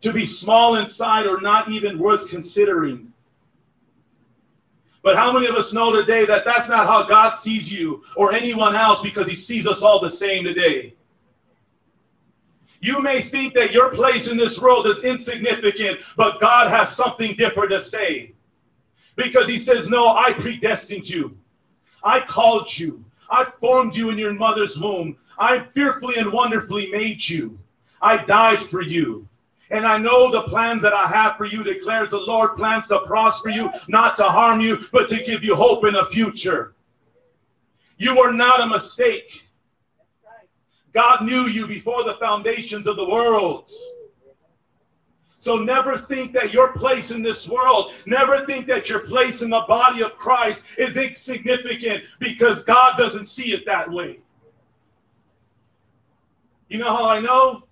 [0.00, 3.11] To be small inside or not even worth considering.
[5.02, 8.32] But how many of us know today that that's not how God sees you or
[8.32, 10.94] anyone else because he sees us all the same today?
[12.80, 17.36] You may think that your place in this world is insignificant, but God has something
[17.36, 18.32] different to say.
[19.14, 21.36] Because he says, No, I predestined you.
[22.02, 23.04] I called you.
[23.30, 25.16] I formed you in your mother's womb.
[25.38, 27.58] I fearfully and wonderfully made you.
[28.00, 29.28] I died for you.
[29.72, 33.00] And I know the plans that I have for you, declares the Lord, plans to
[33.00, 36.74] prosper you, not to harm you, but to give you hope in a future.
[37.96, 39.48] You are not a mistake.
[40.92, 43.70] God knew you before the foundations of the world.
[45.38, 49.48] So never think that your place in this world, never think that your place in
[49.48, 54.20] the body of Christ is insignificant because God doesn't see it that way.
[56.68, 57.64] You know how I know?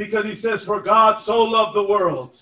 [0.00, 2.34] Because he says, For God so loved the world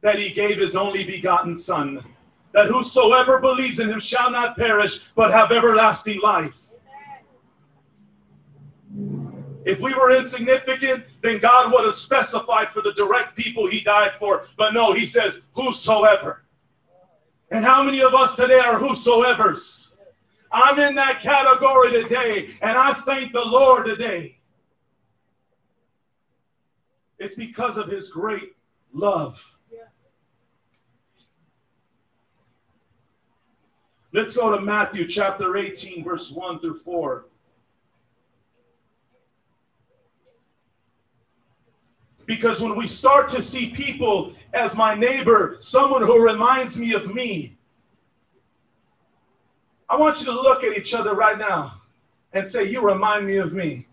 [0.00, 2.04] that he gave his only begotten Son,
[2.52, 6.66] that whosoever believes in him shall not perish, but have everlasting life.
[9.64, 14.12] If we were insignificant, then God would have specified for the direct people he died
[14.20, 14.46] for.
[14.56, 16.44] But no, he says, whosoever.
[17.50, 19.96] And how many of us today are whosoever's?
[20.52, 24.37] I'm in that category today, and I thank the Lord today.
[27.18, 28.54] It's because of his great
[28.92, 29.58] love.
[34.12, 37.26] Let's go to Matthew chapter 18, verse 1 through 4.
[42.24, 47.14] Because when we start to see people as my neighbor, someone who reminds me of
[47.14, 47.56] me,
[49.90, 51.80] I want you to look at each other right now
[52.32, 53.86] and say, You remind me of me.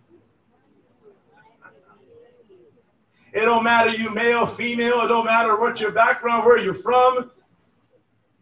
[3.36, 7.32] It don't matter you male, female, it don't matter what your background, where you're from.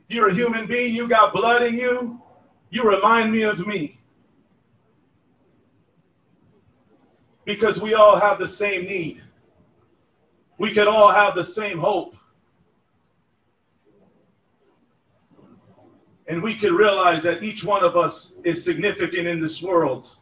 [0.07, 2.21] If you're a human being, you got blood in you,
[2.69, 3.97] you remind me of me.
[7.43, 9.23] Because we all have the same need.
[10.59, 12.15] We could all have the same hope.
[16.27, 20.17] And we can realize that each one of us is significant in this world.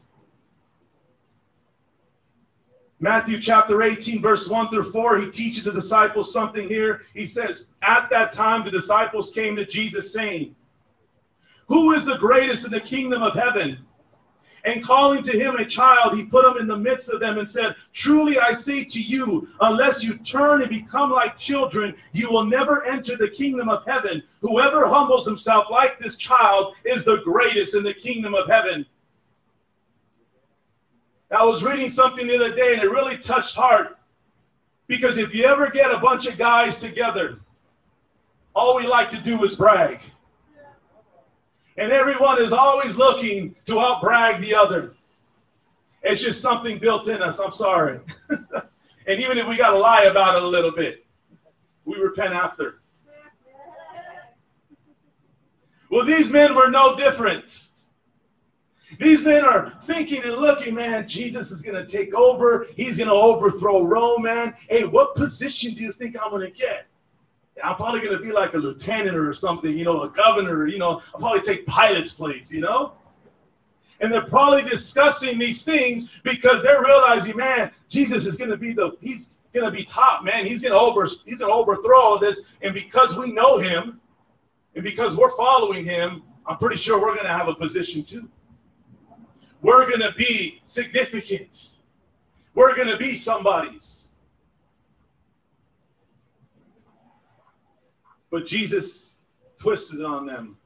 [3.03, 7.01] Matthew chapter 18, verse 1 through 4, he teaches the disciples something here.
[7.15, 10.55] He says, At that time, the disciples came to Jesus saying,
[11.65, 13.79] Who is the greatest in the kingdom of heaven?
[14.65, 17.49] And calling to him a child, he put him in the midst of them and
[17.49, 22.45] said, Truly I say to you, unless you turn and become like children, you will
[22.45, 24.21] never enter the kingdom of heaven.
[24.41, 28.85] Whoever humbles himself like this child is the greatest in the kingdom of heaven.
[31.31, 33.97] I was reading something the other day and it really touched heart.
[34.87, 37.39] Because if you ever get a bunch of guys together,
[38.53, 40.01] all we like to do is brag.
[41.77, 44.93] And everyone is always looking to outbrag the other.
[46.03, 47.39] It's just something built in us.
[47.39, 47.99] I'm sorry.
[48.29, 51.05] and even if we got to lie about it a little bit,
[51.85, 52.81] we repent after.
[55.89, 57.70] Well, these men were no different.
[59.01, 62.67] These men are thinking and looking, man, Jesus is going to take over.
[62.75, 64.53] He's going to overthrow Rome, man.
[64.69, 66.85] Hey, what position do you think I'm going to get?
[67.63, 70.77] I'm probably going to be like a lieutenant or something, you know, a governor, you
[70.77, 72.93] know, I'll probably take Pilate's place, you know?
[74.01, 78.71] And they're probably discussing these things because they're realizing, man, Jesus is going to be
[78.71, 80.45] the, he's going to be top, man.
[80.45, 82.41] He's going to over, he's going to overthrow all this.
[82.61, 83.99] And because we know him
[84.75, 88.29] and because we're following him, I'm pretty sure we're going to have a position too
[89.61, 91.75] we're going to be significant.
[92.55, 94.11] We're going to be somebody's.
[98.29, 99.15] But Jesus
[99.59, 100.57] twists it on them.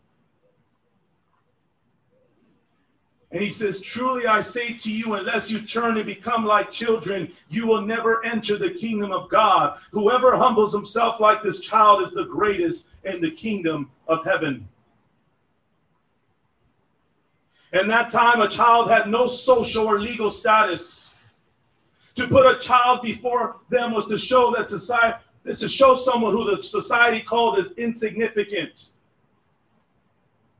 [3.31, 7.33] And he says, Truly I say to you, unless you turn and become like children,
[7.49, 9.77] you will never enter the kingdom of God.
[9.91, 14.69] Whoever humbles himself like this child is the greatest in the kingdom of heaven.
[17.75, 21.13] In that time, a child had no social or legal status.
[22.15, 26.31] To put a child before them was to show that society, is to show someone
[26.31, 28.91] who the society called as insignificant.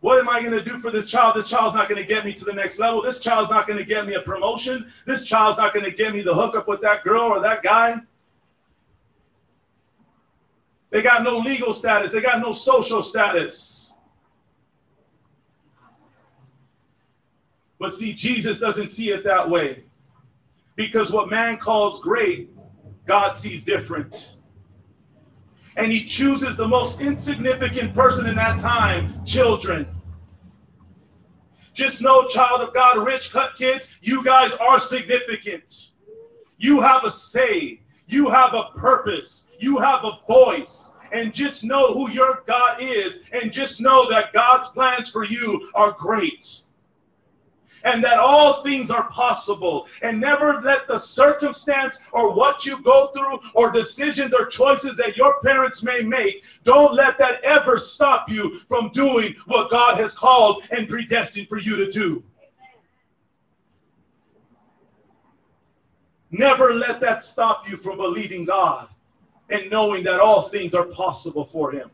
[0.02, 1.36] What am I going to do for this child?
[1.36, 3.02] This child's not going to get me to the next level.
[3.02, 4.92] This child's not going to get me a promotion.
[5.06, 7.96] This child's not going to get me the hookup with that girl or that guy.
[10.90, 13.85] They got no legal status, they got no social status.
[17.80, 19.84] But see, Jesus doesn't see it that way.
[20.76, 22.50] Because what man calls great,
[23.06, 24.38] God sees different.
[25.78, 29.88] And he chooses the most insignificant person in that time children.
[31.74, 35.92] Just know, child of God, rich cut kids, you guys are significant.
[36.58, 40.94] You have a say, you have a purpose, you have a voice.
[41.12, 45.70] And just know who your God is, and just know that God's plans for you
[45.76, 46.65] are great
[47.86, 49.88] and that all things are possible.
[50.02, 55.16] And never let the circumstance or what you go through or decisions or choices that
[55.16, 60.14] your parents may make, don't let that ever stop you from doing what God has
[60.14, 62.24] called and predestined for you to do.
[66.32, 68.90] Never let that stop you from believing God
[69.50, 71.92] and knowing that all things are possible for Him.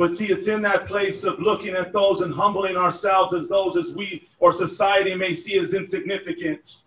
[0.00, 3.76] But see, it's in that place of looking at those and humbling ourselves as those
[3.76, 6.84] as we or society may see as insignificant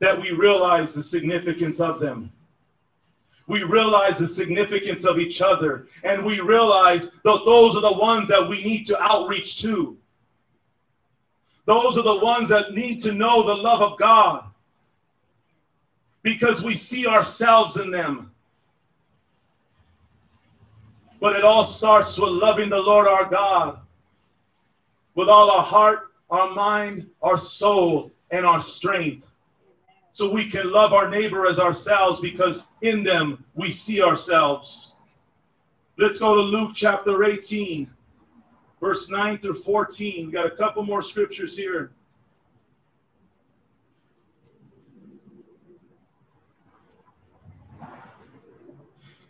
[0.00, 2.30] that we realize the significance of them.
[3.46, 8.28] We realize the significance of each other, and we realize that those are the ones
[8.28, 9.96] that we need to outreach to.
[11.64, 14.44] Those are the ones that need to know the love of God
[16.22, 18.33] because we see ourselves in them.
[21.20, 23.78] But it all starts with loving the Lord our God
[25.14, 29.30] with all our heart, our mind, our soul, and our strength.
[30.12, 34.96] So we can love our neighbor as ourselves because in them we see ourselves.
[35.98, 37.88] Let's go to Luke chapter 18,
[38.80, 40.26] verse 9 through 14.
[40.26, 41.92] We got a couple more scriptures here.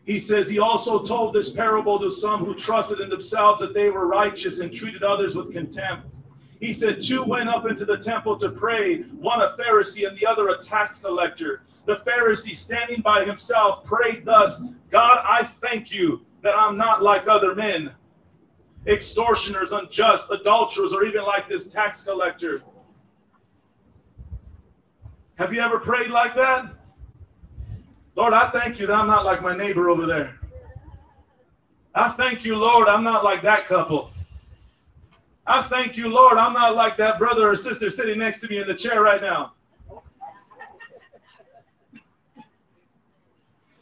[0.05, 3.89] He says he also told this parable to some who trusted in themselves that they
[3.89, 6.17] were righteous and treated others with contempt.
[6.61, 10.27] He said, Two went up into the temple to pray, one a Pharisee and the
[10.27, 11.63] other a tax collector.
[11.87, 17.27] The Pharisee, standing by himself, prayed thus God, I thank you that I'm not like
[17.27, 17.91] other men,
[18.87, 22.63] extortioners, unjust, adulterers, or even like this tax collector.
[25.37, 26.71] Have you ever prayed like that?
[28.17, 30.39] Lord, I thank you that I'm not like my neighbor over there.
[31.95, 34.11] I thank you, Lord, I'm not like that couple.
[35.47, 38.59] I thank you, Lord, I'm not like that brother or sister sitting next to me
[38.59, 39.53] in the chair right now.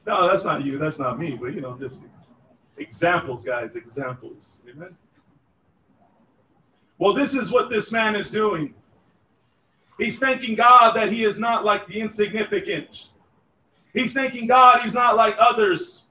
[0.07, 0.79] No, that's not you.
[0.79, 1.37] That's not me.
[1.41, 2.07] But, you know, just
[2.77, 4.63] examples, guys, examples.
[4.69, 4.97] Amen.
[6.99, 8.75] Well, this is what this man is doing.
[9.99, 13.11] He's thanking God that he is not like the insignificant.
[13.93, 16.09] He's thanking God he's not like others.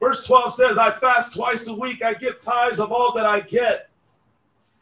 [0.00, 3.40] Verse 12 says, I fast twice a week, I give tithes of all that I
[3.40, 3.88] get.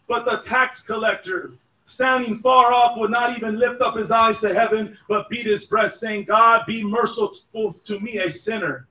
[0.08, 1.52] But the tax collector,
[1.84, 5.66] standing far off, would not even lift up his eyes to heaven, but beat his
[5.66, 8.88] breast, saying, God, be merciful to me, a sinner.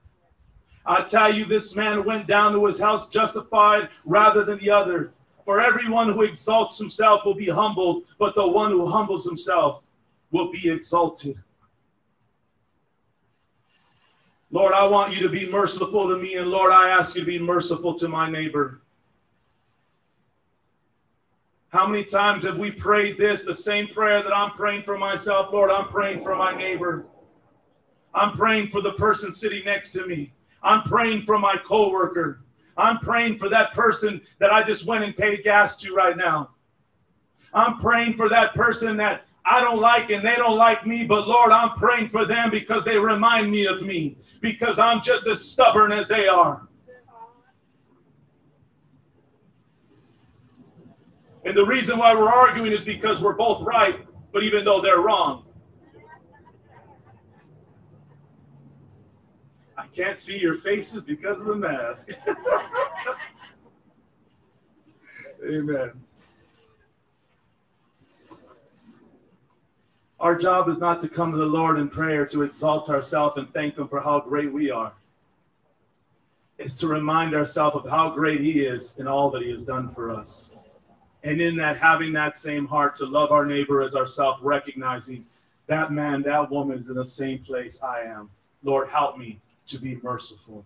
[0.86, 5.12] I tell you, this man went down to his house justified rather than the other.
[5.44, 9.84] For everyone who exalts himself will be humbled, but the one who humbles himself
[10.30, 11.38] will be exalted.
[14.52, 17.26] Lord, I want you to be merciful to me, and Lord, I ask you to
[17.26, 18.82] be merciful to my neighbor.
[21.70, 25.54] How many times have we prayed this, the same prayer that I'm praying for myself?
[25.54, 27.06] Lord, I'm praying for my neighbor.
[28.12, 30.34] I'm praying for the person sitting next to me.
[30.62, 32.42] I'm praying for my coworker.
[32.76, 36.50] I'm praying for that person that I just went and paid gas to right now.
[37.54, 41.26] I'm praying for that person that I don't like and they don't like me, but
[41.26, 45.44] Lord, I'm praying for them because they remind me of me, because I'm just as
[45.44, 46.68] stubborn as they are.
[51.44, 55.00] And the reason why we're arguing is because we're both right, but even though they're
[55.00, 55.44] wrong.
[59.76, 62.10] I can't see your faces because of the mask.
[65.44, 66.00] Amen.
[70.22, 73.52] Our job is not to come to the Lord in prayer to exalt ourselves and
[73.52, 74.92] thank Him for how great we are.
[76.58, 79.90] It's to remind ourselves of how great He is and all that He has done
[79.90, 80.54] for us.
[81.24, 85.26] And in that, having that same heart to love our neighbor as ourselves, recognizing
[85.66, 88.30] that man, that woman is in the same place I am.
[88.62, 90.64] Lord, help me to be merciful.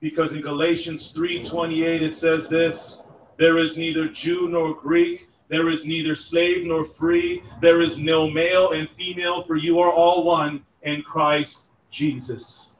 [0.00, 3.03] Because in Galatians 3:28 it says this,
[3.36, 8.28] there is neither Jew nor Greek, there is neither slave nor free, there is no
[8.28, 12.74] male and female, for you are all one in Christ Jesus.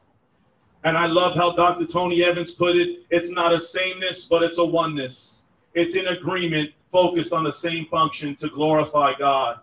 [0.83, 1.85] And I love how Dr.
[1.85, 5.43] Tony Evans put it it's not a sameness, but it's a oneness.
[5.73, 9.59] It's in agreement, focused on the same function to glorify God.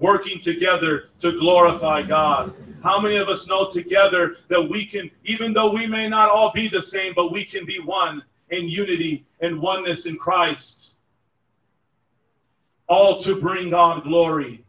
[0.00, 2.54] Working together to glorify God.
[2.82, 6.50] How many of us know together that we can, even though we may not all
[6.52, 8.22] be the same, but we can be one
[8.52, 10.94] in unity and oneness in Christ?
[12.88, 14.64] All to bring God glory.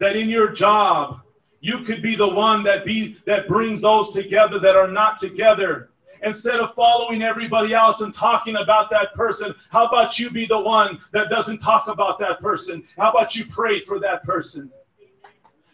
[0.00, 1.20] That in your job,
[1.62, 5.90] you could be the one that be that brings those together that are not together
[6.22, 10.58] instead of following everybody else and talking about that person how about you be the
[10.58, 14.70] one that doesn't talk about that person how about you pray for that person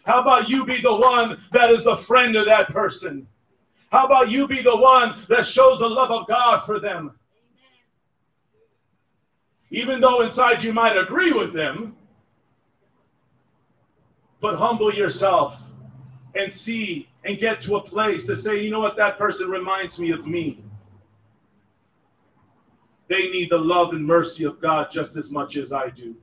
[0.05, 3.27] how about you be the one that is the friend of that person
[3.91, 7.11] how about you be the one that shows the love of god for them
[9.71, 11.95] even though inside you might agree with them
[14.41, 15.71] but humble yourself
[16.35, 19.99] and see and get to a place to say, you know what, that person reminds
[19.99, 20.63] me of me.
[23.07, 26.15] They need the love and mercy of God just as much as I do.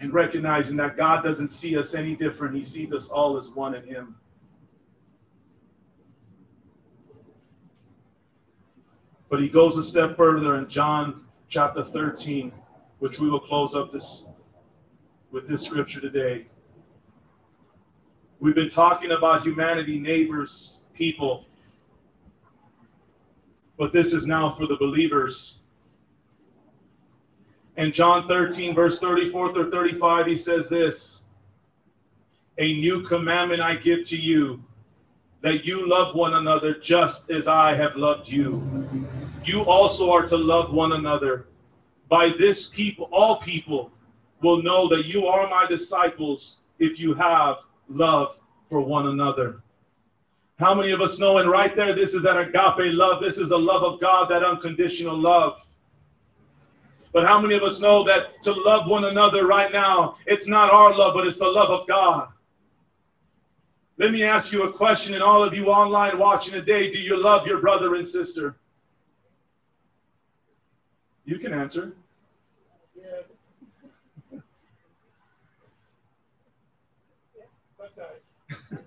[0.00, 3.74] And recognizing that God doesn't see us any different, He sees us all as one
[3.74, 4.16] in Him.
[9.28, 12.52] But He goes a step further in John chapter 13,
[12.98, 14.28] which we will close up this
[15.30, 16.46] with this scripture today.
[18.40, 21.44] We've been talking about humanity, neighbors, people.
[23.76, 25.58] But this is now for the believers.
[27.76, 31.24] In John 13, verse 34 through 35, he says this
[32.58, 34.62] A new commandment I give to you,
[35.42, 38.88] that you love one another just as I have loved you.
[39.44, 41.46] You also are to love one another.
[42.08, 43.90] By this people, all people
[44.42, 47.56] will know that you are my disciples if you have
[47.88, 49.62] love for one another.
[50.58, 53.22] How many of us know, and right there, this is that agape love.
[53.22, 55.64] This is the love of God, that unconditional love.
[57.12, 60.72] But how many of us know that to love one another right now, it's not
[60.72, 62.28] our love, but it's the love of God?
[63.98, 67.20] Let me ask you a question, and all of you online watching today do you
[67.20, 68.56] love your brother and sister?
[71.28, 71.92] You can answer.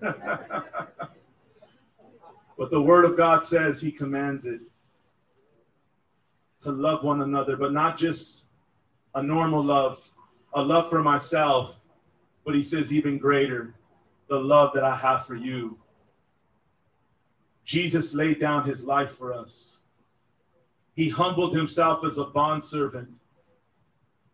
[2.58, 4.58] but the Word of God says He commands it
[6.64, 8.46] to love one another, but not just
[9.14, 10.10] a normal love,
[10.54, 11.80] a love for myself,
[12.44, 13.72] but He says even greater,
[14.28, 15.78] the love that I have for you.
[17.64, 19.81] Jesus laid down His life for us.
[20.94, 23.08] He humbled Himself as a bondservant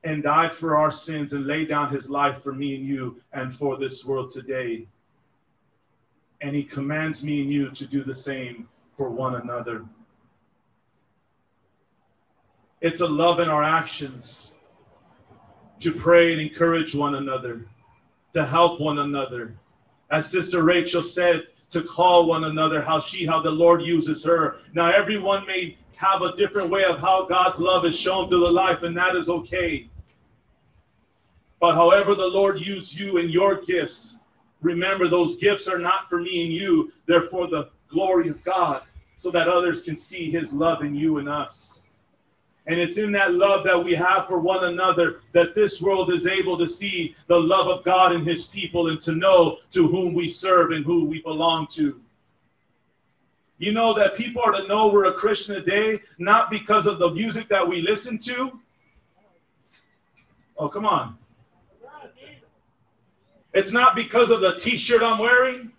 [0.04, 3.54] and died for our sins and laid down his life for me and you and
[3.54, 4.86] for this world today
[6.40, 9.84] and he commands me and you to do the same for one another.
[12.80, 14.52] It's a love in our actions
[15.80, 17.66] to pray and encourage one another,
[18.34, 19.56] to help one another.
[20.10, 24.56] As Sister Rachel said, to call one another, how she, how the Lord uses her.
[24.72, 28.50] Now, everyone may have a different way of how God's love is shown through the
[28.50, 29.88] life, and that is okay.
[31.60, 34.18] But however the Lord used you and your gifts,
[34.60, 38.82] Remember, those gifts are not for me and you, they're for the glory of God,
[39.16, 41.90] so that others can see his love in you and us.
[42.66, 46.26] And it's in that love that we have for one another that this world is
[46.26, 50.12] able to see the love of God in his people and to know to whom
[50.12, 51.98] we serve and who we belong to.
[53.58, 57.10] You know that people are to know we're a Christian today, not because of the
[57.10, 58.58] music that we listen to.
[60.56, 61.18] Oh, come on.
[63.52, 65.72] It's not because of the t shirt I'm wearing.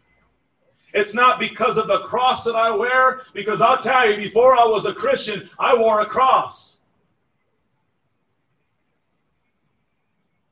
[0.94, 4.66] It's not because of the cross that I wear, because I'll tell you, before I
[4.66, 6.80] was a Christian, I wore a cross.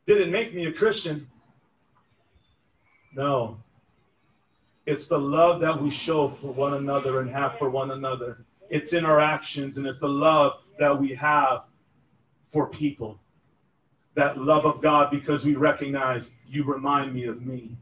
[0.06, 1.28] Did it make me a Christian?
[3.14, 3.58] No.
[4.88, 8.46] It's the love that we show for one another and have for one another.
[8.70, 11.64] It's in our actions, and it's the love that we have
[12.50, 13.20] for people
[14.16, 17.76] that love of God because we recognize you remind me of me.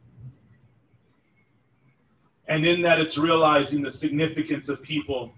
[2.47, 5.31] And in that, it's realizing the significance of people,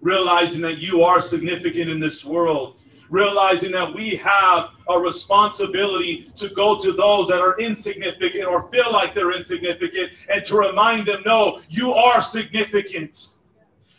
[0.00, 2.80] realizing that you are significant in this world,
[3.10, 8.92] realizing that we have a responsibility to go to those that are insignificant or feel
[8.92, 13.34] like they're insignificant and to remind them, no, you are significant.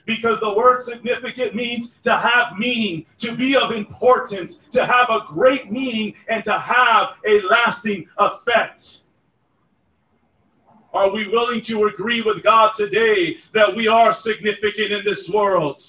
[0.06, 5.22] Because the word significant means to have meaning, to be of importance, to have a
[5.28, 9.02] great meaning, and to have a lasting effect.
[10.94, 15.80] Are we willing to agree with God today that we are significant in this world?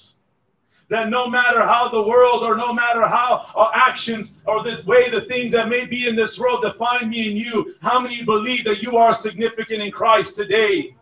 [0.91, 5.09] That no matter how the world or no matter how our actions or the way
[5.09, 8.65] the things that may be in this world define me and you, how many believe
[8.65, 10.93] that you are significant in Christ today?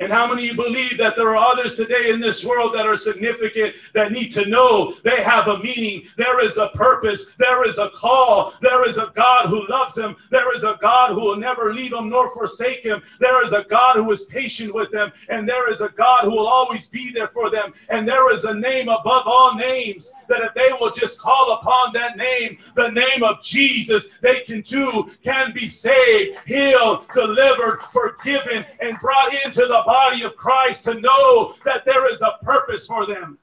[0.00, 2.86] And how many of you believe that there are others today in this world that
[2.86, 6.04] are significant that need to know they have a meaning?
[6.16, 7.26] There is a purpose.
[7.38, 8.54] There is a call.
[8.60, 10.16] There is a God who loves them.
[10.30, 13.02] There is a God who will never leave them nor forsake them.
[13.18, 15.12] There is a God who is patient with them.
[15.28, 17.72] And there is a God who will always be there for them.
[17.88, 21.92] And there is a name above all names that if they will just call upon
[21.94, 28.64] that name, the name of Jesus, they can too can be saved, healed, delivered, forgiven,
[28.80, 33.06] and brought into the body of Christ to know that there is a purpose for
[33.06, 33.38] them.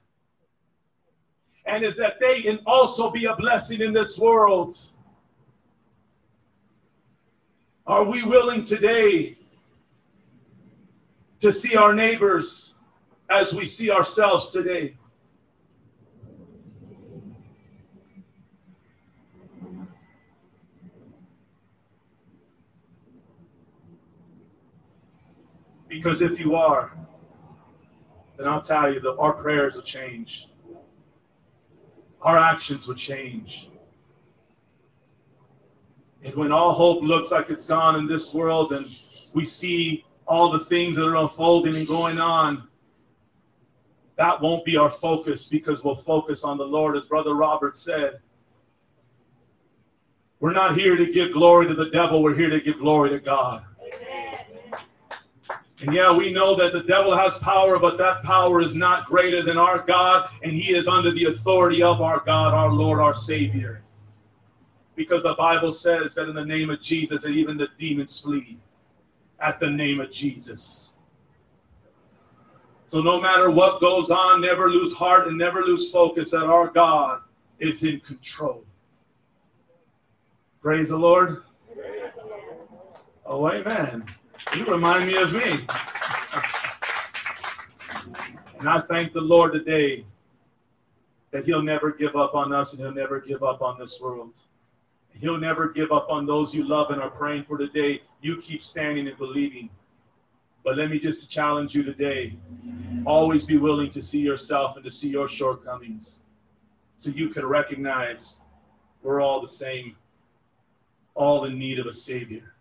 [1.64, 4.76] And is that they can also be a blessing in this world.
[7.84, 9.36] Are we willing today
[11.40, 12.76] to see our neighbors
[13.28, 14.94] as we see ourselves today?
[25.96, 26.92] Because if you are,
[28.36, 30.46] then I'll tell you that our prayers will change.
[32.20, 33.70] Our actions will change.
[36.22, 38.86] And when all hope looks like it's gone in this world and
[39.32, 42.68] we see all the things that are unfolding and going on,
[44.16, 48.20] that won't be our focus because we'll focus on the Lord, as Brother Robert said.
[50.40, 53.18] We're not here to give glory to the devil, we're here to give glory to
[53.18, 53.64] God.
[55.80, 59.42] And yeah, we know that the devil has power, but that power is not greater
[59.42, 63.12] than our God, and he is under the authority of our God, our Lord, our
[63.12, 63.82] Savior.
[64.94, 68.56] Because the Bible says that in the name of Jesus, that even the demons flee
[69.38, 70.94] at the name of Jesus.
[72.86, 76.68] So no matter what goes on, never lose heart and never lose focus that our
[76.68, 77.20] God
[77.58, 78.64] is in control.
[80.62, 81.42] Praise the Lord.
[83.26, 84.04] Oh, amen.
[84.54, 85.66] You remind me of me.
[88.58, 90.04] And I thank the Lord today
[91.30, 94.32] that He'll never give up on us and He'll never give up on this world.
[95.18, 98.02] He'll never give up on those you love and are praying for today.
[98.20, 99.70] You keep standing and believing.
[100.64, 102.36] But let me just challenge you today.
[103.04, 106.20] Always be willing to see yourself and to see your shortcomings
[106.96, 108.40] so you can recognize
[109.02, 109.96] we're all the same,
[111.14, 112.55] all in need of a Savior.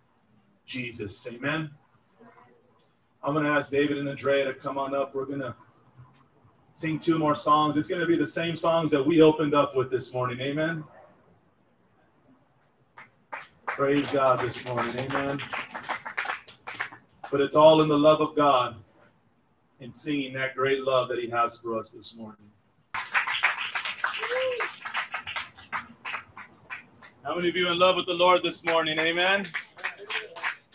[0.66, 1.28] Jesus.
[1.28, 1.70] Amen.
[3.24, 5.16] I'm going to ask David and Andrea to come on up.
[5.16, 5.56] We're going to
[6.74, 7.78] sing two more songs.
[7.78, 10.40] It's going to be the same songs that we opened up with this morning.
[10.42, 10.84] Amen.
[13.66, 14.96] Praise God this morning.
[14.98, 15.42] Amen.
[17.32, 18.76] But it's all in the love of God
[19.82, 22.38] and singing that great love that He has for us this morning.
[27.24, 29.00] How many of you in love with the Lord this morning?
[29.00, 29.48] Amen.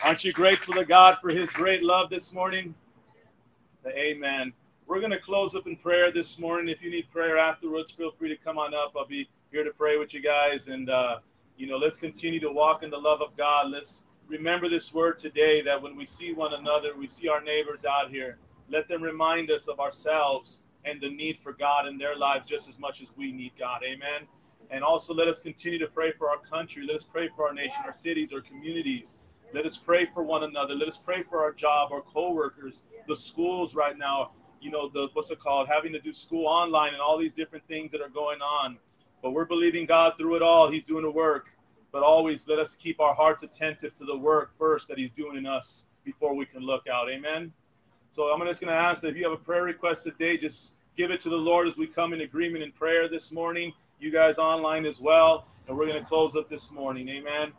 [0.03, 2.73] Aren't you grateful to God for his great love this morning?
[3.85, 4.51] Amen.
[4.87, 6.69] We're going to close up in prayer this morning.
[6.69, 8.93] If you need prayer afterwards, feel free to come on up.
[8.97, 10.69] I'll be here to pray with you guys.
[10.69, 11.19] And, uh,
[11.55, 13.69] you know, let's continue to walk in the love of God.
[13.69, 17.85] Let's remember this word today that when we see one another, we see our neighbors
[17.85, 22.15] out here, let them remind us of ourselves and the need for God in their
[22.15, 23.83] lives just as much as we need God.
[23.83, 24.27] Amen.
[24.71, 26.87] And also let us continue to pray for our country.
[26.87, 29.19] Let us pray for our nation, our cities, our communities.
[29.53, 30.75] Let us pray for one another.
[30.75, 34.31] Let us pray for our job, our coworkers, the schools right now.
[34.61, 35.67] You know, the what's it called?
[35.67, 38.77] Having to do school online and all these different things that are going on.
[39.21, 40.69] But we're believing God through it all.
[40.69, 41.49] He's doing the work.
[41.91, 45.35] But always let us keep our hearts attentive to the work first that He's doing
[45.35, 47.09] in us before we can look out.
[47.09, 47.51] Amen.
[48.11, 50.75] So I'm just going to ask that if you have a prayer request today, just
[50.95, 53.73] give it to the Lord as we come in agreement in prayer this morning.
[53.99, 55.47] You guys online as well.
[55.67, 57.09] And we're going to close up this morning.
[57.09, 57.53] Amen.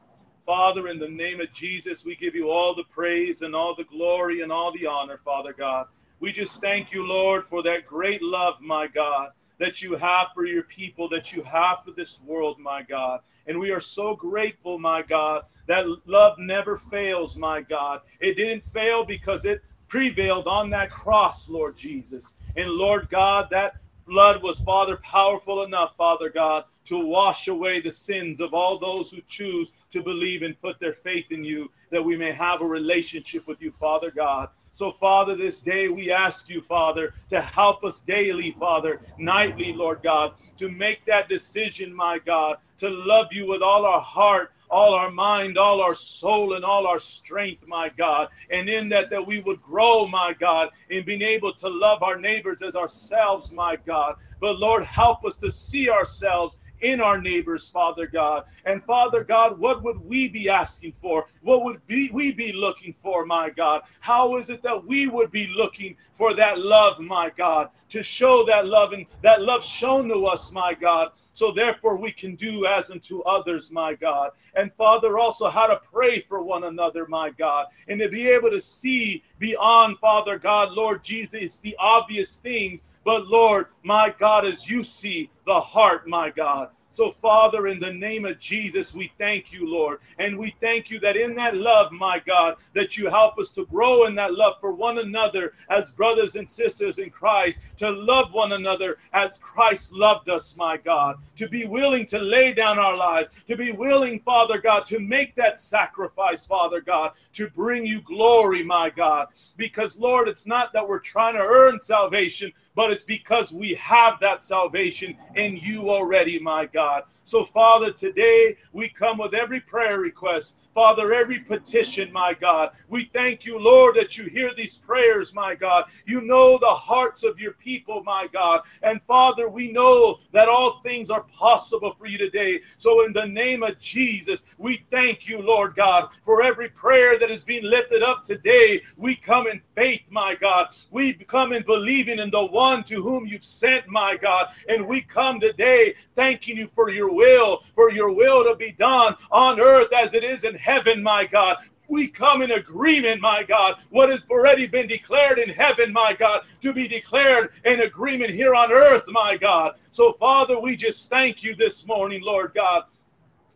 [0.44, 3.84] Father, in the name of Jesus, we give you all the praise and all the
[3.84, 5.86] glory and all the honor, Father God.
[6.18, 10.44] We just thank you, Lord, for that great love, my God, that you have for
[10.44, 13.20] your people, that you have for this world, my God.
[13.46, 18.00] And we are so grateful, my God, that love never fails, my God.
[18.20, 22.34] It didn't fail because it prevailed on that cross, Lord Jesus.
[22.56, 27.90] And Lord God, that blood was, Father, powerful enough, Father God, to wash away the
[27.90, 32.04] sins of all those who choose to believe and put their faith in you, that
[32.04, 34.48] we may have a relationship with you, Father God.
[34.74, 40.00] So, Father, this day we ask you, Father, to help us daily, Father, nightly, Lord
[40.02, 44.94] God, to make that decision, my God, to love you with all our heart, all
[44.94, 48.28] our mind, all our soul, and all our strength, my God.
[48.50, 52.18] And in that, that we would grow, my God, in being able to love our
[52.18, 54.14] neighbors as ourselves, my God.
[54.40, 58.44] But Lord, help us to see ourselves in our neighbors, Father God.
[58.66, 61.28] And Father God, what would we be asking for?
[61.40, 63.82] What would be, we be looking for, my God?
[64.00, 68.44] How is it that we would be looking for that love, my God, to show
[68.46, 71.12] that love and that love shown to us, my God?
[71.34, 74.32] So therefore we can do as unto others, my God.
[74.54, 78.50] And Father, also how to pray for one another, my God, and to be able
[78.50, 84.68] to see beyond, Father God, Lord Jesus, the obvious things but Lord, my God, as
[84.68, 86.68] you see the heart, my God.
[86.92, 90.00] So, Father, in the name of Jesus, we thank you, Lord.
[90.18, 93.64] And we thank you that in that love, my God, that you help us to
[93.64, 98.34] grow in that love for one another as brothers and sisters in Christ, to love
[98.34, 102.94] one another as Christ loved us, my God, to be willing to lay down our
[102.94, 108.02] lives, to be willing, Father God, to make that sacrifice, Father God, to bring you
[108.02, 109.28] glory, my God.
[109.56, 114.18] Because, Lord, it's not that we're trying to earn salvation, but it's because we have
[114.20, 117.04] that salvation in you already, my God.
[117.24, 122.70] So, Father, today we come with every prayer request Father, every petition, my God.
[122.88, 125.84] We thank you, Lord, that you hear these prayers, my God.
[126.06, 128.62] You know the hearts of your people, my God.
[128.82, 132.60] And Father, we know that all things are possible for you today.
[132.78, 137.30] So, in the name of Jesus, we thank you, Lord God, for every prayer that
[137.30, 138.82] is being lifted up today.
[138.96, 140.68] We come in faith, my God.
[140.90, 144.48] We come in believing in the one to whom you've sent, my God.
[144.68, 149.16] And we come today thanking you for your will, for your will to be done
[149.30, 151.58] on earth as it is in heaven, my God.
[151.88, 153.80] We come in agreement, my God.
[153.90, 158.54] What has already been declared in heaven, my God, to be declared in agreement here
[158.54, 159.74] on earth, my God.
[159.90, 162.84] So, Father, we just thank you this morning, Lord God.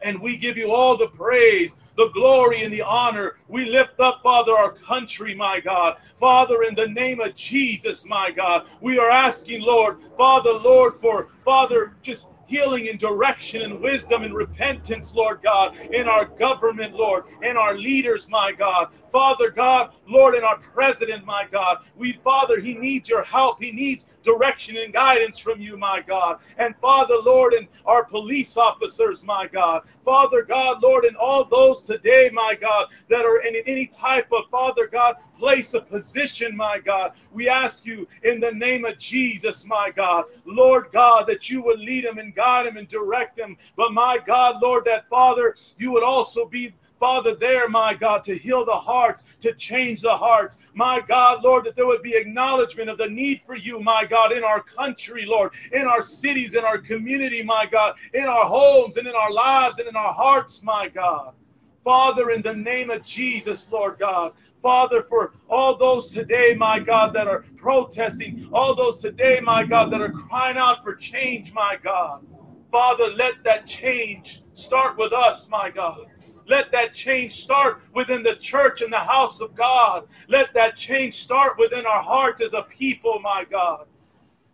[0.02, 3.38] And we give you all the praise, the glory, and the honor.
[3.48, 5.96] We lift up, Father, our country, my God.
[6.14, 11.28] Father, in the name of Jesus, my God, we are asking, Lord, Father, Lord, for
[11.44, 17.24] Father, just healing and direction and wisdom and repentance, Lord God, in our government, Lord,
[17.43, 18.89] in our leaders, my God.
[19.10, 21.85] Father God, Lord, in our president, my God.
[21.97, 23.62] We, Father, he needs your help.
[23.62, 26.40] He needs direction and guidance from you, my God.
[26.59, 29.82] And Father, Lord, and our police officers, my God.
[30.05, 34.48] Father God, Lord, and all those today, my God, that are in any type of,
[34.51, 37.12] Father God, place of position, my God.
[37.32, 41.80] We ask you in the name of Jesus, my God, Lord God, that you would
[41.80, 43.56] lead them and guide them and direct them.
[43.76, 48.36] But my God, Lord, that Father, you would also be Father, there, my God, to
[48.36, 50.58] heal the hearts, to change the hearts.
[50.72, 54.32] My God, Lord, that there would be acknowledgement of the need for you, my God,
[54.32, 58.96] in our country, Lord, in our cities, in our community, my God, in our homes
[58.96, 61.34] and in our lives and in our hearts, my God.
[61.84, 67.12] Father, in the name of Jesus, Lord God, Father, for all those today, my God,
[67.14, 71.76] that are protesting, all those today, my God, that are crying out for change, my
[71.82, 72.26] God.
[72.70, 76.06] Father, let that change start with us, my God.
[76.48, 80.06] Let that change start within the church and the house of God.
[80.28, 83.86] Let that change start within our hearts as a people, my God.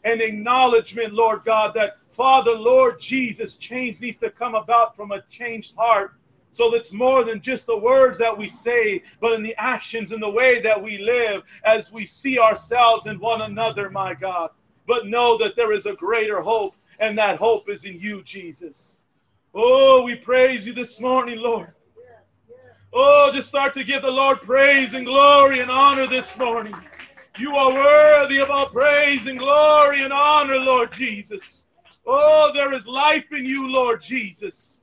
[0.04, 5.22] An acknowledgement, Lord God, that Father, Lord Jesus, change needs to come about from a
[5.30, 6.14] changed heart.
[6.52, 10.22] So it's more than just the words that we say, but in the actions and
[10.22, 14.50] the way that we live as we see ourselves and one another, my God.
[14.86, 19.02] But know that there is a greater hope, and that hope is in you, Jesus.
[19.54, 21.72] Oh, we praise you this morning, Lord.
[22.92, 26.74] Oh, just start to give the Lord praise and glory and honor this morning.
[27.38, 31.68] You are worthy of all praise and glory and honor, Lord Jesus.
[32.06, 34.81] Oh, there is life in you, Lord Jesus.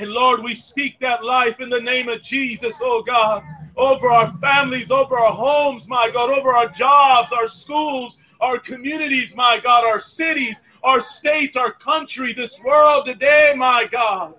[0.00, 3.44] And Lord, we speak that life in the name of Jesus, oh God,
[3.76, 9.36] over our families, over our homes, my God, over our jobs, our schools, our communities,
[9.36, 14.36] my God, our cities, our states, our country, this world today, my God.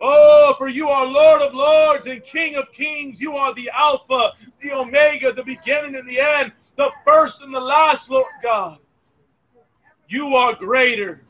[0.00, 3.20] Oh, for you are Lord of lords and King of kings.
[3.20, 4.30] You are the Alpha,
[4.60, 8.78] the Omega, the beginning and the end, the first and the last, Lord God.
[10.06, 11.23] You are greater.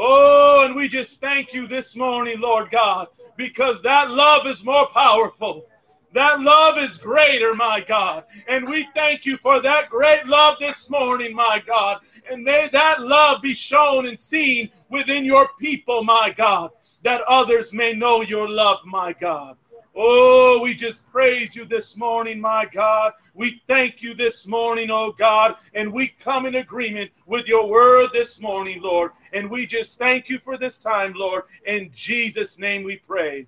[0.00, 4.86] Oh, and we just thank you this morning, Lord God, because that love is more
[4.86, 5.66] powerful.
[6.12, 8.22] That love is greater, my God.
[8.46, 12.00] And we thank you for that great love this morning, my God.
[12.30, 16.70] And may that love be shown and seen within your people, my God,
[17.02, 19.56] that others may know your love, my God.
[19.96, 23.14] Oh, we just praise you this morning, my God.
[23.34, 28.10] We thank you this morning, oh God, and we come in agreement with your word
[28.12, 29.10] this morning, Lord.
[29.32, 31.44] And we just thank you for this time, Lord.
[31.66, 33.46] In Jesus' name we pray.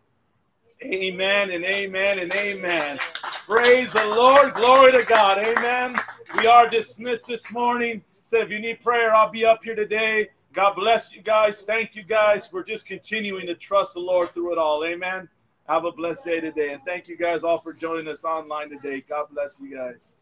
[0.82, 2.98] Amen and amen and amen.
[3.46, 4.54] Praise the Lord.
[4.54, 5.38] Glory to God.
[5.38, 5.94] Amen.
[6.38, 8.02] We are dismissed this morning.
[8.24, 10.30] Said if you need prayer, I'll be up here today.
[10.52, 11.64] God bless you guys.
[11.64, 14.84] Thank you guys for just continuing to trust the Lord through it all.
[14.84, 15.28] Amen.
[15.68, 16.72] Have a blessed day today.
[16.72, 19.04] And thank you guys all for joining us online today.
[19.08, 20.20] God bless you guys.